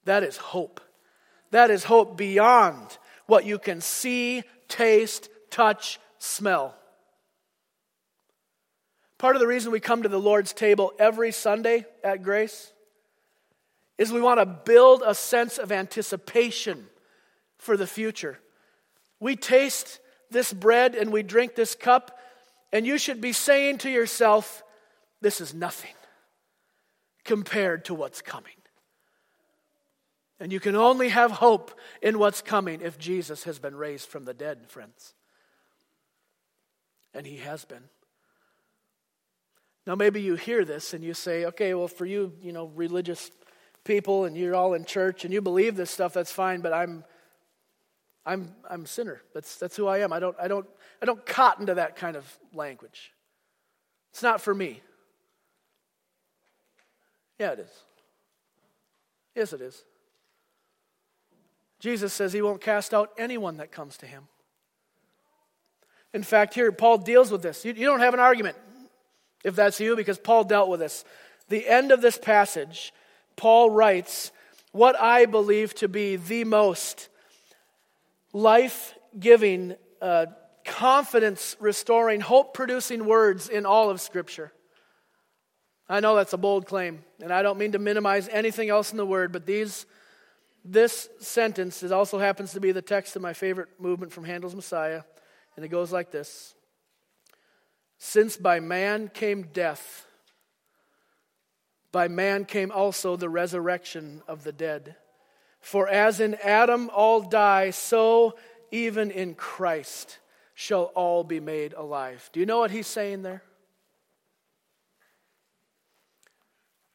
That 0.06 0.24
is 0.24 0.38
hope. 0.38 0.82
That 1.50 1.72
is 1.72 1.84
hope 1.84 2.15
beyond 2.17 2.98
what 3.26 3.46
you 3.46 3.58
can 3.58 3.82
see, 3.82 4.43
taste, 4.67 5.30
touch, 5.50 6.00
smell. 6.19 6.76
Part 9.24 9.38
of 9.38 9.40
the 9.40 9.48
reason 9.48 9.72
we 9.72 9.80
come 9.80 10.04
to 10.04 10.10
the 10.10 10.20
Lord's 10.20 10.52
table 10.52 10.92
every 11.00 11.32
Sunday 11.32 11.86
at 12.04 12.24
Grace 12.24 12.74
is 13.98 14.12
we 14.12 14.20
want 14.20 14.42
to 14.42 14.46
build 14.46 15.02
a 15.02 15.16
sense 15.16 15.58
of 15.58 15.72
anticipation 15.72 16.88
for 17.58 17.78
the 17.78 17.88
future. 17.88 18.38
We 19.22 19.38
taste 19.38 20.02
this 20.30 20.52
bread 20.52 20.94
and 20.94 21.10
we 21.10 21.24
drink 21.24 21.56
this 21.56 21.74
cup, 21.74 22.20
and 22.74 22.86
you 22.86 22.98
should 22.98 23.22
be 23.22 23.32
saying 23.32 23.78
to 23.78 23.90
yourself, 23.90 24.62
This 25.22 25.40
is 25.40 25.54
nothing 25.54 25.96
compared 27.24 27.86
to 27.86 27.94
what's 27.94 28.22
coming. 28.22 28.52
And 30.38 30.52
you 30.52 30.60
can 30.60 30.76
only 30.76 31.08
have 31.08 31.32
hope 31.32 31.72
in 32.02 32.20
what's 32.20 32.42
coming 32.42 32.82
if 32.82 32.98
Jesus 32.98 33.46
has 33.46 33.58
been 33.58 33.78
raised 33.78 34.10
from 34.10 34.26
the 34.26 34.34
dead, 34.34 34.68
friends. 34.68 35.14
And 37.14 37.26
he 37.26 37.38
has 37.38 37.64
been. 37.64 37.84
Now, 39.86 39.96
maybe 39.96 40.22
you 40.22 40.36
hear 40.36 40.63
this 40.63 40.93
and 40.93 41.04
you 41.04 41.13
say, 41.13 41.46
okay, 41.46 41.74
well, 41.74 41.88
for 41.88 42.06
you, 42.06 42.34
you 42.41 42.54
know, 42.54 42.72
religious 42.76 43.32
people 43.84 44.26
and 44.26 44.38
you're 44.38 44.56
all 44.56 44.74
in 44.74 44.86
church 44.86 45.26
and 45.26 45.34
you 45.34 45.41
believe 45.41 45.76
this 45.76 45.91
stuff, 45.91 46.13
that's 46.13 46.32
fine, 46.32 46.62
but 46.62 46.72
I'm 46.72 47.04
I'm, 48.26 48.56
I'm 48.69 48.84
a 48.84 48.88
sinner. 48.88 49.22
That's, 49.34 49.58
that's 49.58 49.76
who 49.76 49.88
I 49.88 50.00
am. 50.00 50.13
I 50.13 50.19
don't, 50.19 50.36
I, 50.39 50.48
don't, 50.48 50.65
I 51.02 51.06
don't 51.06 51.26
cotton 51.26 51.65
to 51.67 51.76
that 51.76 51.96
kind 51.96 52.15
of 52.15 52.26
language. 52.54 53.12
It's 54.12 54.24
not 54.24 54.41
for 54.41 54.54
me. 54.54 54.82
Yeah, 57.39 57.52
it 57.52 57.60
is. 57.60 57.84
Yes, 59.36 59.54
it 59.54 59.62
is. 59.62 59.84
Jesus 61.80 62.13
says 62.13 62.32
he 62.32 62.41
won't 62.41 62.62
cast 62.62 62.93
out 62.93 63.12
anyone 63.17 63.58
that 63.58 63.72
comes 63.72 63.98
to 63.98 64.06
him. 64.06 64.24
In 66.13 66.24
fact, 66.24 66.54
here, 66.54 66.72
Paul 66.72 67.00
deals 67.00 67.32
with 67.32 67.41
this. 67.41 67.65
You, 67.65 67.74
you 67.74 67.86
don't 67.86 68.00
have 68.00 68.13
an 68.13 68.19
argument 68.19 68.56
if 69.43 69.56
that's 69.56 69.79
you, 69.79 69.95
because 69.95 70.17
Paul 70.17 70.43
dealt 70.43 70.69
with 70.69 70.79
this. 70.79 71.03
The 71.49 71.67
end 71.67 71.91
of 71.91 72.01
this 72.01 72.17
passage, 72.17 72.93
Paul 73.36 73.69
writes 73.69 74.32
what 74.71 74.99
I 74.99 75.25
believe 75.25 75.73
to 75.75 75.88
be 75.88 76.15
the 76.15 76.43
most 76.45 77.10
life 78.32 78.95
giving, 79.19 79.75
uh, 80.01 80.27
confidence 80.65 81.56
restoring, 81.60 82.21
hope 82.21 82.53
producing 82.53 83.06
words 83.06 83.49
in 83.49 83.65
all 83.65 83.89
of 83.89 84.01
Scripture. 84.01 84.51
I 85.88 85.99
know 85.99 86.15
that's 86.15 86.34
a 86.34 86.38
bold 86.38 86.65
claim, 86.65 87.03
and 87.21 87.32
I 87.32 87.41
don't 87.41 87.60
mean 87.60 87.73
to 87.73 87.79
minimize 87.79 88.27
anything 88.29 88.69
else 88.69 88.91
in 88.91 88.97
the 88.97 89.06
Word, 89.06 89.32
but 89.32 89.45
these 89.45 89.86
this 90.65 91.10
sentence 91.19 91.84
is 91.84 91.91
also 91.91 92.19
happens 92.19 92.53
to 92.53 92.62
be 92.62 92.71
the 92.71 92.82
text 92.82 93.17
of 93.17 93.21
my 93.21 93.34
favorite 93.34 93.67
movement 93.79 94.13
from 94.13 94.23
Handel's 94.23 94.56
Messiah, 94.56 95.03
and 95.56 95.65
it 95.65 95.67
goes 95.67 95.91
like 95.91 96.10
this 96.10 96.56
Since 98.06 98.36
by 98.36 98.60
man 98.60 99.08
came 99.08 99.44
death, 99.54 100.06
by 101.94 102.10
man 102.10 102.44
came 102.44 102.70
also 102.70 103.16
the 103.16 103.30
resurrection 103.30 104.22
of 104.28 104.44
the 104.44 104.52
dead. 104.52 104.98
For 105.62 105.88
as 105.88 106.20
in 106.20 106.36
Adam 106.44 106.89
all 106.94 107.22
die, 107.22 107.70
so 107.70 108.38
even 108.72 109.10
in 109.10 109.36
Christ 109.36 110.20
shall 110.54 110.92
all 110.96 111.24
be 111.24 111.39
made 111.39 111.72
alive. 111.72 112.30
Do 112.34 112.42
you 112.42 112.46
know 112.46 112.60
what 112.60 112.72
he's 112.72 112.88
saying 112.88 113.22
there? 113.22 113.42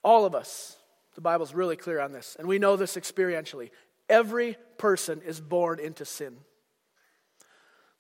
All 0.05 0.27
of 0.27 0.35
us 0.35 0.77
the 1.15 1.23
Bible's 1.23 1.55
really 1.55 1.77
clear 1.77 2.01
on 2.01 2.13
this, 2.13 2.37
and 2.39 2.47
we 2.47 2.59
know 2.59 2.77
this 2.77 2.97
experientially. 2.97 3.71
Every 4.11 4.59
person 4.77 5.23
is 5.23 5.41
born 5.41 5.81
into 5.81 6.05
sin. 6.05 6.37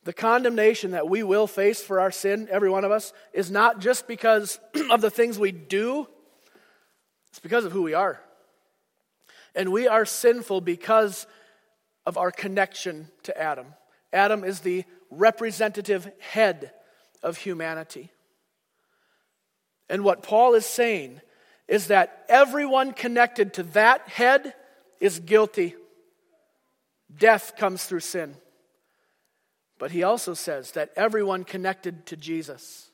The 0.09 0.14
condemnation 0.14 0.92
that 0.92 1.07
we 1.07 1.23
will 1.23 1.47
face 1.47 1.83
for 1.83 2.01
our 2.01 2.11
sin, 2.11 2.49
every 2.51 2.71
one 2.71 2.83
of 2.83 2.90
us, 2.90 3.12
is 3.35 3.51
not 3.51 3.79
just 3.79 4.09
because 4.09 4.59
of 4.90 5.03
the 5.03 5.11
things 5.11 5.38
we 5.38 5.53
do, 5.53 6.09
it's 7.29 7.40
because 7.40 7.66
of 7.66 7.73
who 7.73 7.83
we 7.83 7.92
are. 7.92 8.18
And 9.55 9.71
we 9.71 9.87
are 9.87 10.07
sinful 10.07 10.62
because 10.62 11.27
of 12.07 12.16
our 12.16 12.31
connection 12.31 13.09
to 13.25 13.38
Adam. 13.38 13.66
Adam 14.11 14.44
is 14.44 14.61
the 14.61 14.85
representative 15.11 16.11
head 16.21 16.73
of 17.23 17.37
humanity. 17.37 18.11
And 19.90 20.05
what 20.05 20.23
Paul 20.23 20.55
is 20.55 20.64
saying 20.64 21.21
is 21.68 21.88
that 21.88 22.25
everyone 22.31 22.94
connected 22.94 23.53
to 23.53 23.62
that 23.75 24.09
head 24.09 24.55
is 25.01 25.21
guilty. 25.21 25.75
Death 27.14 27.57
comes 27.59 27.85
through 27.85 28.01
sin. 28.01 28.35
But 29.79 29.93
he 29.93 30.03
also 30.03 30.35
says 30.35 30.73
that 30.73 30.91
everyone 30.97 31.45
connected 31.45 32.05
to 32.07 32.17
Jesus 32.17 32.91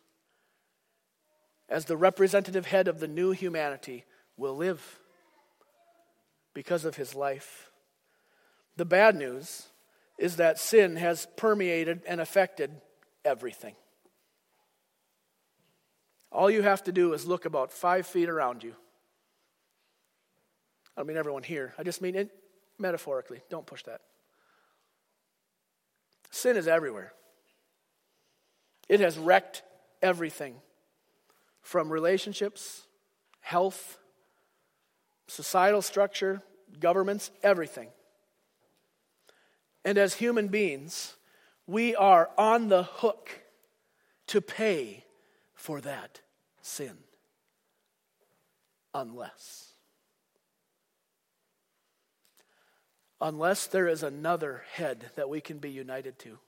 as 1.68 1.86
the 1.86 1.96
representative 1.96 2.66
head 2.66 2.88
of 2.88 3.00
the 3.00 3.08
new 3.08 3.30
humanity 3.30 4.04
will 4.36 4.54
live 4.54 5.00
because 6.52 6.84
of 6.84 6.96
his 6.96 7.14
life. 7.14 7.70
The 8.76 8.84
bad 8.84 9.16
news 9.16 9.66
is 10.18 10.36
that 10.36 10.58
sin 10.58 10.96
has 10.96 11.26
permeated 11.36 12.02
and 12.06 12.20
affected 12.20 12.70
everything. 13.24 13.74
All 16.30 16.50
you 16.50 16.62
have 16.62 16.82
to 16.84 16.92
do 16.92 17.12
is 17.12 17.26
look 17.26 17.44
about 17.44 17.72
five 17.72 18.06
feet 18.06 18.28
around 18.28 18.62
you. 18.62 18.74
I 20.96 21.00
don't 21.00 21.08
mean 21.08 21.16
everyone 21.16 21.42
here, 21.42 21.74
I 21.78 21.82
just 21.82 22.02
mean 22.02 22.14
it 22.14 22.30
metaphorically. 22.78 23.40
Don't 23.48 23.66
push 23.66 23.84
that. 23.84 24.00
Sin 26.34 26.56
is 26.56 26.66
everywhere, 26.66 27.12
it 28.88 28.98
has 28.98 29.16
wrecked 29.16 29.62
everything 30.02 30.56
from 31.62 31.92
relationships, 31.92 32.88
health, 33.40 33.98
societal 35.28 35.80
structure, 35.80 36.42
governments, 36.80 37.30
everything. 37.44 37.88
And 39.84 39.96
as 39.96 40.14
human 40.14 40.48
beings, 40.48 41.14
we 41.68 41.94
are 41.94 42.28
on 42.36 42.68
the 42.68 42.82
hook 42.82 43.30
to 44.26 44.40
pay 44.40 45.04
for 45.54 45.80
that 45.82 46.20
sin. 46.62 46.98
Unless. 48.92 49.73
Unless 53.20 53.68
there 53.68 53.88
is 53.88 54.02
another 54.02 54.64
head 54.72 55.10
that 55.16 55.28
we 55.28 55.40
can 55.40 55.58
be 55.58 55.70
united 55.70 56.18
to. 56.20 56.38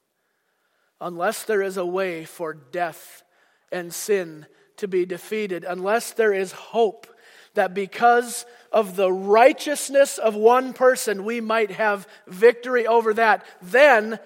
Unless 1.00 1.44
there 1.44 1.62
is 1.62 1.76
a 1.76 1.86
way 1.86 2.24
for 2.24 2.54
death 2.54 3.22
and 3.70 3.92
sin 3.92 4.46
to 4.76 4.88
be 4.88 5.06
defeated. 5.06 5.64
Unless 5.64 6.12
there 6.12 6.32
is 6.32 6.52
hope 6.52 7.06
that 7.54 7.74
because 7.74 8.46
of 8.70 8.96
the 8.96 9.10
righteousness 9.10 10.18
of 10.18 10.34
one 10.34 10.72
person, 10.72 11.24
we 11.24 11.40
might 11.40 11.70
have 11.72 12.06
victory 12.26 12.86
over 12.86 13.14
that, 13.14 13.44
then 13.62 14.18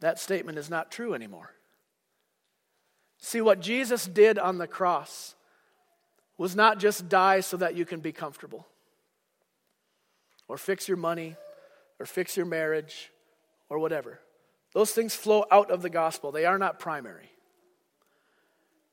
that 0.00 0.18
statement 0.18 0.58
is 0.58 0.70
not 0.70 0.90
true 0.90 1.14
anymore. 1.14 1.52
See, 3.18 3.42
what 3.42 3.60
Jesus 3.60 4.06
did 4.06 4.38
on 4.38 4.58
the 4.58 4.66
cross 4.66 5.34
was 6.38 6.56
not 6.56 6.78
just 6.78 7.08
die 7.08 7.40
so 7.40 7.58
that 7.58 7.74
you 7.74 7.84
can 7.84 8.00
be 8.00 8.12
comfortable, 8.12 8.66
or 10.50 10.58
fix 10.58 10.88
your 10.88 10.96
money, 10.96 11.36
or 11.98 12.06
fix 12.06 12.36
your 12.36 12.46
marriage, 12.46 13.10
or 13.68 13.78
whatever. 13.78 14.20
Those 14.72 14.92
things 14.92 15.14
flow 15.14 15.44
out 15.50 15.70
of 15.70 15.82
the 15.82 15.90
gospel, 15.90 16.32
they 16.32 16.44
are 16.44 16.58
not 16.58 16.78
primary. 16.78 17.30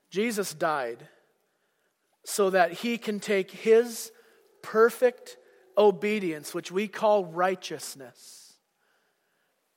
Jesus 0.10 0.54
died 0.54 1.08
so 2.26 2.50
that 2.50 2.74
he 2.74 2.98
can 2.98 3.20
take 3.20 3.52
his 3.52 4.12
perfect 4.62 5.38
obedience, 5.78 6.54
which 6.54 6.72
we 6.72 6.88
call 6.88 7.26
righteousness, 7.26 8.54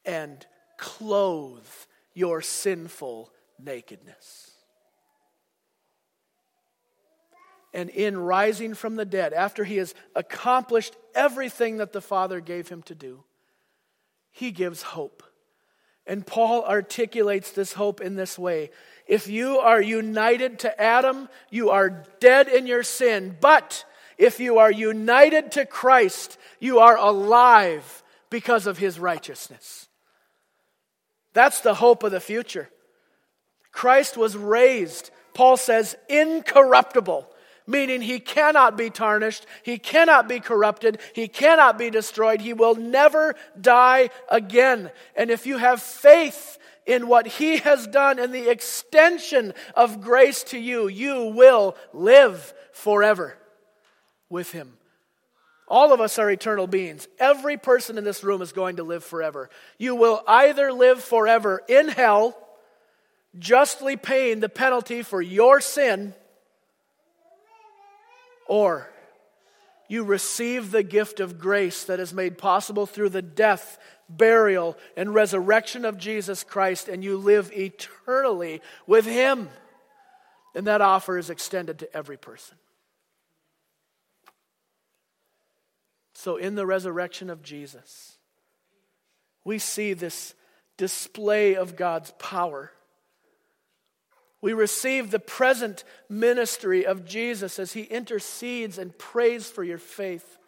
and 0.05 0.47
clothe 0.79 1.67
your 2.15 2.41
sinful 2.41 3.31
nakedness. 3.63 4.50
And 7.73 7.89
in 7.91 8.19
rising 8.19 8.75
from 8.75 8.97
the 8.97 9.05
dead, 9.05 9.33
after 9.33 9.65
he 9.65 9.77
has 9.77 9.95
accomplished 10.17 10.97
everything 11.15 11.77
that 11.77 11.93
the 11.93 12.01
Father 12.01 12.41
gave 12.41 12.69
him 12.69 12.83
to 12.83 12.95
do, 12.95 13.23
he 14.33 14.51
gives 14.51 14.83
hope. 14.83 15.23
And 16.07 16.27
Paul 16.27 16.65
articulates 16.65 17.53
this 17.53 17.73
hope 17.75 18.01
in 18.01 18.17
this 18.17 18.39
way 18.39 18.71
If 19.07 19.29
you 19.29 19.59
are 19.59 19.81
united 19.81 20.59
to 20.61 20.81
Adam, 20.81 21.29
you 21.51 21.71
are 21.71 22.05
dead 22.19 22.49
in 22.49 22.67
your 22.67 22.83
sin. 22.83 23.37
But 23.41 23.85
if 24.19 24.41
you 24.41 24.59
are 24.59 24.73
united 24.73 25.53
to 25.53 25.65
Christ, 25.65 26.37
you 26.59 26.81
are 26.81 26.97
alive 26.97 28.03
because 28.29 28.67
of 28.67 28.79
his 28.79 28.99
righteousness. 28.99 29.89
That's 31.33 31.61
the 31.61 31.75
hope 31.75 32.03
of 32.03 32.13
the 32.13 32.21
future. 32.21 32.69
Christ 33.73 34.17
was 34.17 34.37
raised, 34.37 35.11
Paul 35.33 35.57
says, 35.57 35.97
incorruptible, 36.09 37.30
meaning 37.71 38.03
he 38.03 38.21
cannot 38.21 38.77
be 38.77 38.91
tarnished, 38.91 39.47
he 39.63 39.79
cannot 39.79 40.29
be 40.29 40.41
corrupted, 40.41 41.01
he 41.15 41.29
cannot 41.29 41.79
be 41.79 41.89
destroyed, 41.89 42.41
he 42.41 42.53
will 42.53 42.75
never 42.75 43.35
die 43.59 44.11
again. 44.29 44.91
And 45.15 45.31
if 45.31 45.47
you 45.47 45.59
have 45.59 45.81
faith 45.81 46.59
in 46.85 47.07
what 47.07 47.27
he 47.27 47.59
has 47.59 47.87
done 47.87 48.19
and 48.19 48.35
the 48.35 48.51
extension 48.51 49.55
of 49.75 50.01
grace 50.01 50.43
to 50.45 50.59
you, 50.59 50.89
you 50.89 51.27
will 51.27 51.77
live 51.93 52.53
forever 52.73 53.37
with 54.29 54.53
him. 54.53 54.77
All 55.69 55.93
of 55.93 56.01
us 56.01 56.19
are 56.19 56.29
eternal 56.29 56.67
beings. 56.67 57.07
Every 57.21 57.57
person 57.57 57.97
in 57.97 58.03
this 58.03 58.25
room 58.25 58.43
is 58.43 58.51
going 58.51 58.77
to 58.77 58.83
live 58.83 59.05
forever. 59.05 59.49
You 59.79 59.95
will 59.95 60.21
either 60.27 60.73
live 60.73 61.03
forever 61.03 61.63
in 61.69 61.89
hell 61.89 62.37
justly 63.39 63.97
paying 63.97 64.41
the 64.41 64.49
penalty 64.49 65.03
for 65.03 65.23
your 65.23 65.61
sin, 65.61 66.15
or 68.51 68.91
you 69.89 70.03
receive 70.03 70.73
the 70.73 70.83
gift 70.83 71.21
of 71.21 71.39
grace 71.39 71.85
that 71.85 72.01
is 72.01 72.13
made 72.13 72.37
possible 72.37 72.85
through 72.85 73.11
the 73.11 73.23
death, 73.23 73.79
burial, 74.09 74.77
and 74.97 75.15
resurrection 75.15 75.85
of 75.85 75.97
Jesus 75.97 76.43
Christ, 76.43 76.89
and 76.89 77.05
you 77.05 77.17
live 77.17 77.53
eternally 77.53 78.61
with 78.89 79.07
Him. 79.07 79.49
And 80.53 80.67
that 80.67 80.81
offer 80.81 81.17
is 81.17 81.31
extended 81.31 81.79
to 81.79 81.97
every 81.97 82.17
person. 82.17 82.57
So, 86.15 86.37
in 86.37 86.57
the 86.57 86.67
resurrection 86.67 87.31
of 87.31 87.41
Jesus, 87.41 88.19
we 89.45 89.61
see 89.61 89.93
this 89.93 90.35
display 90.77 91.55
of 91.55 91.77
God's 91.77 92.11
power 92.19 92.73
we 94.43 94.53
receive 94.53 95.11
the 95.11 95.19
present 95.19 95.85
ministry 96.09 96.87
of 96.87 97.05
Jesus 97.05 97.59
as 97.59 97.73
he 97.73 97.83
intercedes 97.83 98.79
and 98.79 98.97
prays 98.97 99.51
for 99.51 99.63
your 99.63 99.79
faith. 99.79 100.39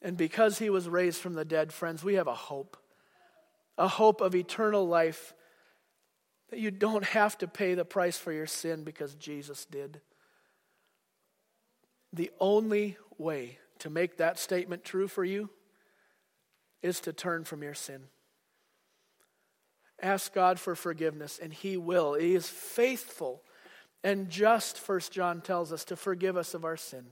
And 0.00 0.16
because 0.16 0.58
he 0.58 0.70
was 0.70 0.88
raised 0.88 1.20
from 1.20 1.34
the 1.34 1.44
dead, 1.44 1.72
friends, 1.72 2.04
we 2.04 2.14
have 2.14 2.28
a 2.28 2.34
hope 2.34 2.76
a 3.76 3.88
hope 3.88 4.20
of 4.20 4.34
eternal 4.34 4.86
life 4.86 5.34
that 6.50 6.60
you 6.60 6.70
don't 6.70 7.04
have 7.04 7.36
to 7.38 7.48
pay 7.48 7.74
the 7.74 7.84
price 7.84 8.16
for 8.16 8.32
your 8.32 8.46
sin 8.46 8.84
because 8.84 9.14
Jesus 9.14 9.64
did. 9.64 10.00
The 12.12 12.30
only 12.38 12.96
way 13.18 13.58
to 13.80 13.90
make 13.90 14.18
that 14.18 14.38
statement 14.38 14.84
true 14.84 15.08
for 15.08 15.24
you 15.24 15.50
is 16.82 17.00
to 17.00 17.12
turn 17.12 17.44
from 17.44 17.62
your 17.62 17.74
sin. 17.74 18.04
Ask 20.02 20.34
God 20.34 20.58
for 20.58 20.74
forgiveness, 20.74 21.38
and 21.42 21.52
He 21.52 21.76
will. 21.76 22.14
He 22.14 22.34
is 22.34 22.48
faithful 22.48 23.42
and 24.04 24.28
just, 24.28 24.78
First 24.78 25.12
John 25.12 25.40
tells 25.40 25.72
us, 25.72 25.84
to 25.86 25.96
forgive 25.96 26.36
us 26.36 26.52
of 26.52 26.64
our 26.64 26.76
sin 26.76 27.06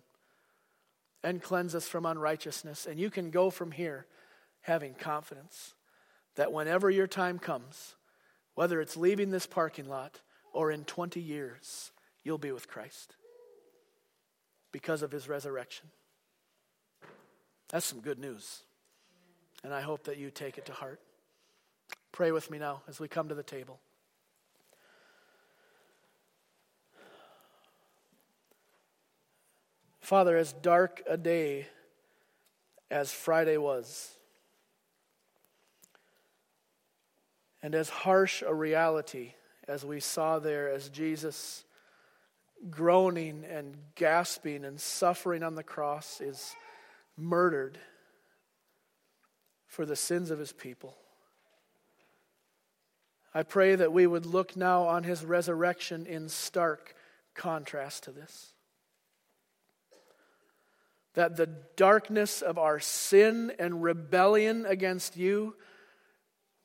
and 1.25 1.42
cleanse 1.42 1.75
us 1.75 1.88
from 1.88 2.05
unrighteousness. 2.05 2.87
And 2.87 3.01
you 3.01 3.09
can 3.09 3.31
go 3.31 3.49
from 3.49 3.71
here 3.71 4.07
having 4.61 4.92
confidence 4.95 5.75
that 6.37 6.53
whenever 6.53 6.90
your 6.90 7.07
time 7.07 7.38
comes, 7.38 7.95
whether 8.55 8.81
it's 8.81 8.97
leaving 8.97 9.31
this 9.31 9.47
parking 9.47 9.88
lot 9.88 10.21
or 10.53 10.71
in 10.71 10.85
20 10.85 11.18
years, 11.18 11.92
you'll 12.23 12.37
be 12.37 12.53
with 12.53 12.68
Christ 12.68 13.16
because 14.71 15.03
of 15.03 15.11
his 15.11 15.29
resurrection. 15.29 15.87
That's 17.71 17.87
some 17.87 18.01
good 18.01 18.18
news. 18.18 18.62
And 19.64 19.73
I 19.73 19.81
hope 19.81 20.05
that 20.05 20.18
you 20.18 20.31
take 20.31 20.59
it 20.59 20.66
to 20.66 20.73
heart. 20.73 21.01
Pray 22.12 22.31
with 22.31 22.51
me 22.51 22.59
now 22.59 22.83
as 22.87 23.01
we 23.01 23.09
come 23.09 23.29
to 23.31 23.35
the 23.35 23.42
table. 23.42 23.81
Father, 30.01 30.37
as 30.37 30.53
dark 30.53 31.03
a 31.09 31.16
day 31.16 31.66
as 32.90 33.11
Friday 33.11 33.57
was, 33.57 34.14
and 37.62 37.75
as 37.75 37.88
harsh 37.88 38.42
a 38.42 38.53
reality 38.53 39.33
as 39.66 39.85
we 39.85 40.01
saw 40.01 40.38
there 40.38 40.68
as 40.70 40.90
Jesus 40.90 41.64
groaning 42.68 43.44
and 43.48 43.77
gasping 43.94 44.64
and 44.64 44.81
suffering 44.81 45.42
on 45.42 45.55
the 45.55 45.62
cross 45.62 46.20
is 46.20 46.55
murdered 47.16 47.79
for 49.66 49.87
the 49.87 49.96
sins 49.96 50.31
of 50.31 50.38
his 50.38 50.53
people. 50.53 50.96
I 53.35 53.42
pray 53.42 53.75
that 53.75 53.92
we 53.92 54.07
would 54.07 54.27
look 54.27 54.57
now 54.57 54.83
on 54.85 55.05
his 55.05 55.25
resurrection 55.25 56.07
in 56.07 56.29
stark 56.29 56.95
contrast 57.35 58.05
to 58.05 58.11
this 58.11 58.53
that 61.14 61.37
the 61.37 61.49
darkness 61.77 62.40
of 62.40 62.59
our 62.59 62.81
sin 62.81 63.53
and 63.59 63.83
rebellion 63.83 64.64
against 64.66 65.16
you 65.16 65.55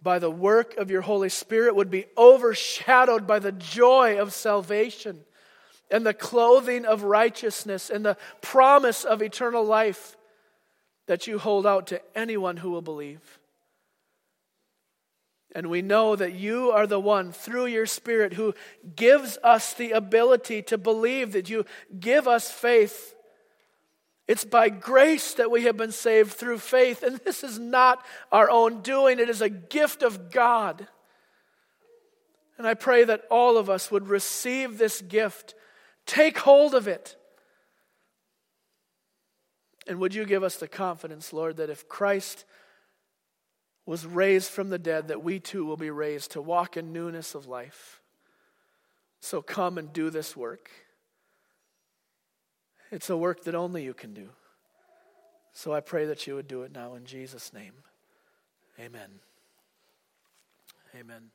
by 0.02 0.20
the 0.20 0.32
work 0.32 0.78
of 0.78 0.92
your 0.92 1.02
Holy 1.02 1.30
Spirit 1.30 1.76
would 1.76 1.92
be 1.92 2.06
overshadowed 2.18 3.28
by 3.28 3.40
the 3.40 3.52
joy 3.52 4.20
of 4.20 4.34
salvation 4.34 5.20
and 5.90 6.06
the 6.06 6.14
clothing 6.14 6.86
of 6.86 7.04
righteousness 7.04 7.90
and 7.90 8.06
the 8.06 8.18
promise 8.42 9.04
of 9.04 9.22
eternal 9.22 9.66
life 9.66 10.16
that 11.08 11.28
you 11.28 11.40
hold 11.40 11.66
out 11.66 11.88
to 11.88 12.02
anyone 12.16 12.58
who 12.58 12.70
will 12.70 12.82
believe. 12.82 13.40
And 15.58 15.70
we 15.70 15.82
know 15.82 16.16
that 16.16 16.36
you 16.36 16.70
are 16.70 16.86
the 16.86 17.00
one 17.00 17.32
through 17.32 17.66
your 17.66 17.88
Spirit 17.88 18.34
who 18.34 18.54
gives 18.96 19.38
us 19.44 19.74
the 19.74 19.92
ability 19.92 20.62
to 20.62 20.78
believe, 20.78 21.34
that 21.34 21.50
you 21.50 21.66
give 22.00 22.28
us 22.28 22.50
faith 22.52 23.16
it's 24.28 24.44
by 24.44 24.68
grace 24.68 25.36
that 25.36 25.50
we 25.50 25.64
have 25.64 25.78
been 25.78 25.94
saved 25.94 26.34
through 26.34 26.58
faith, 26.58 27.02
and 27.02 27.18
this 27.20 27.44
is 27.44 27.58
not 27.58 28.06
our 28.32 28.50
own 28.50 28.82
doing, 28.82 29.20
it 29.20 29.30
is 29.30 29.42
a 29.42 29.50
gift 29.50 30.04
of 30.04 30.32
God. 30.32 30.88
And 32.58 32.68
I 32.68 32.74
pray 32.74 33.06
that 33.06 33.24
all 33.32 33.58
of 33.58 33.70
us 33.70 33.90
would 33.90 34.10
receive 34.10 34.78
this 34.78 35.02
gift, 35.02 35.56
take 36.06 36.40
hold 36.40 36.76
of 36.76 36.88
it. 36.88 37.16
And 39.88 40.00
would 40.00 40.14
you 40.14 40.26
give 40.26 40.44
us 40.44 40.58
the 40.58 40.68
confidence, 40.68 41.32
Lord, 41.32 41.58
that 41.58 41.70
if 41.70 41.88
Christ 41.88 42.44
was 43.88 44.06
raised 44.06 44.52
from 44.52 44.70
the 44.70 44.78
dead, 44.78 45.08
that 45.08 45.24
we 45.24 45.40
too 45.40 45.66
will 45.66 45.78
be 45.78 45.90
raised 45.90 46.32
to 46.34 46.42
walk 46.42 46.78
in 46.78 46.94
newness 46.94 47.34
of 47.34 47.48
life? 47.48 48.02
So 49.20 49.42
come 49.42 49.78
and 49.80 49.92
do 49.92 50.12
this 50.12 50.38
work. 50.38 50.70
It's 52.92 53.10
a 53.10 53.18
work 53.18 53.46
that 53.46 53.56
only 53.56 53.84
you 53.84 53.94
can 53.94 54.14
do. 54.14 54.30
So 55.54 55.74
I 55.74 55.80
pray 55.80 56.06
that 56.06 56.28
you 56.28 56.36
would 56.36 56.48
do 56.48 56.62
it 56.62 56.72
now 56.72 56.96
in 56.96 57.06
Jesus' 57.06 57.52
name. 57.54 57.74
Amen. 58.80 59.10
Amen. 60.96 61.32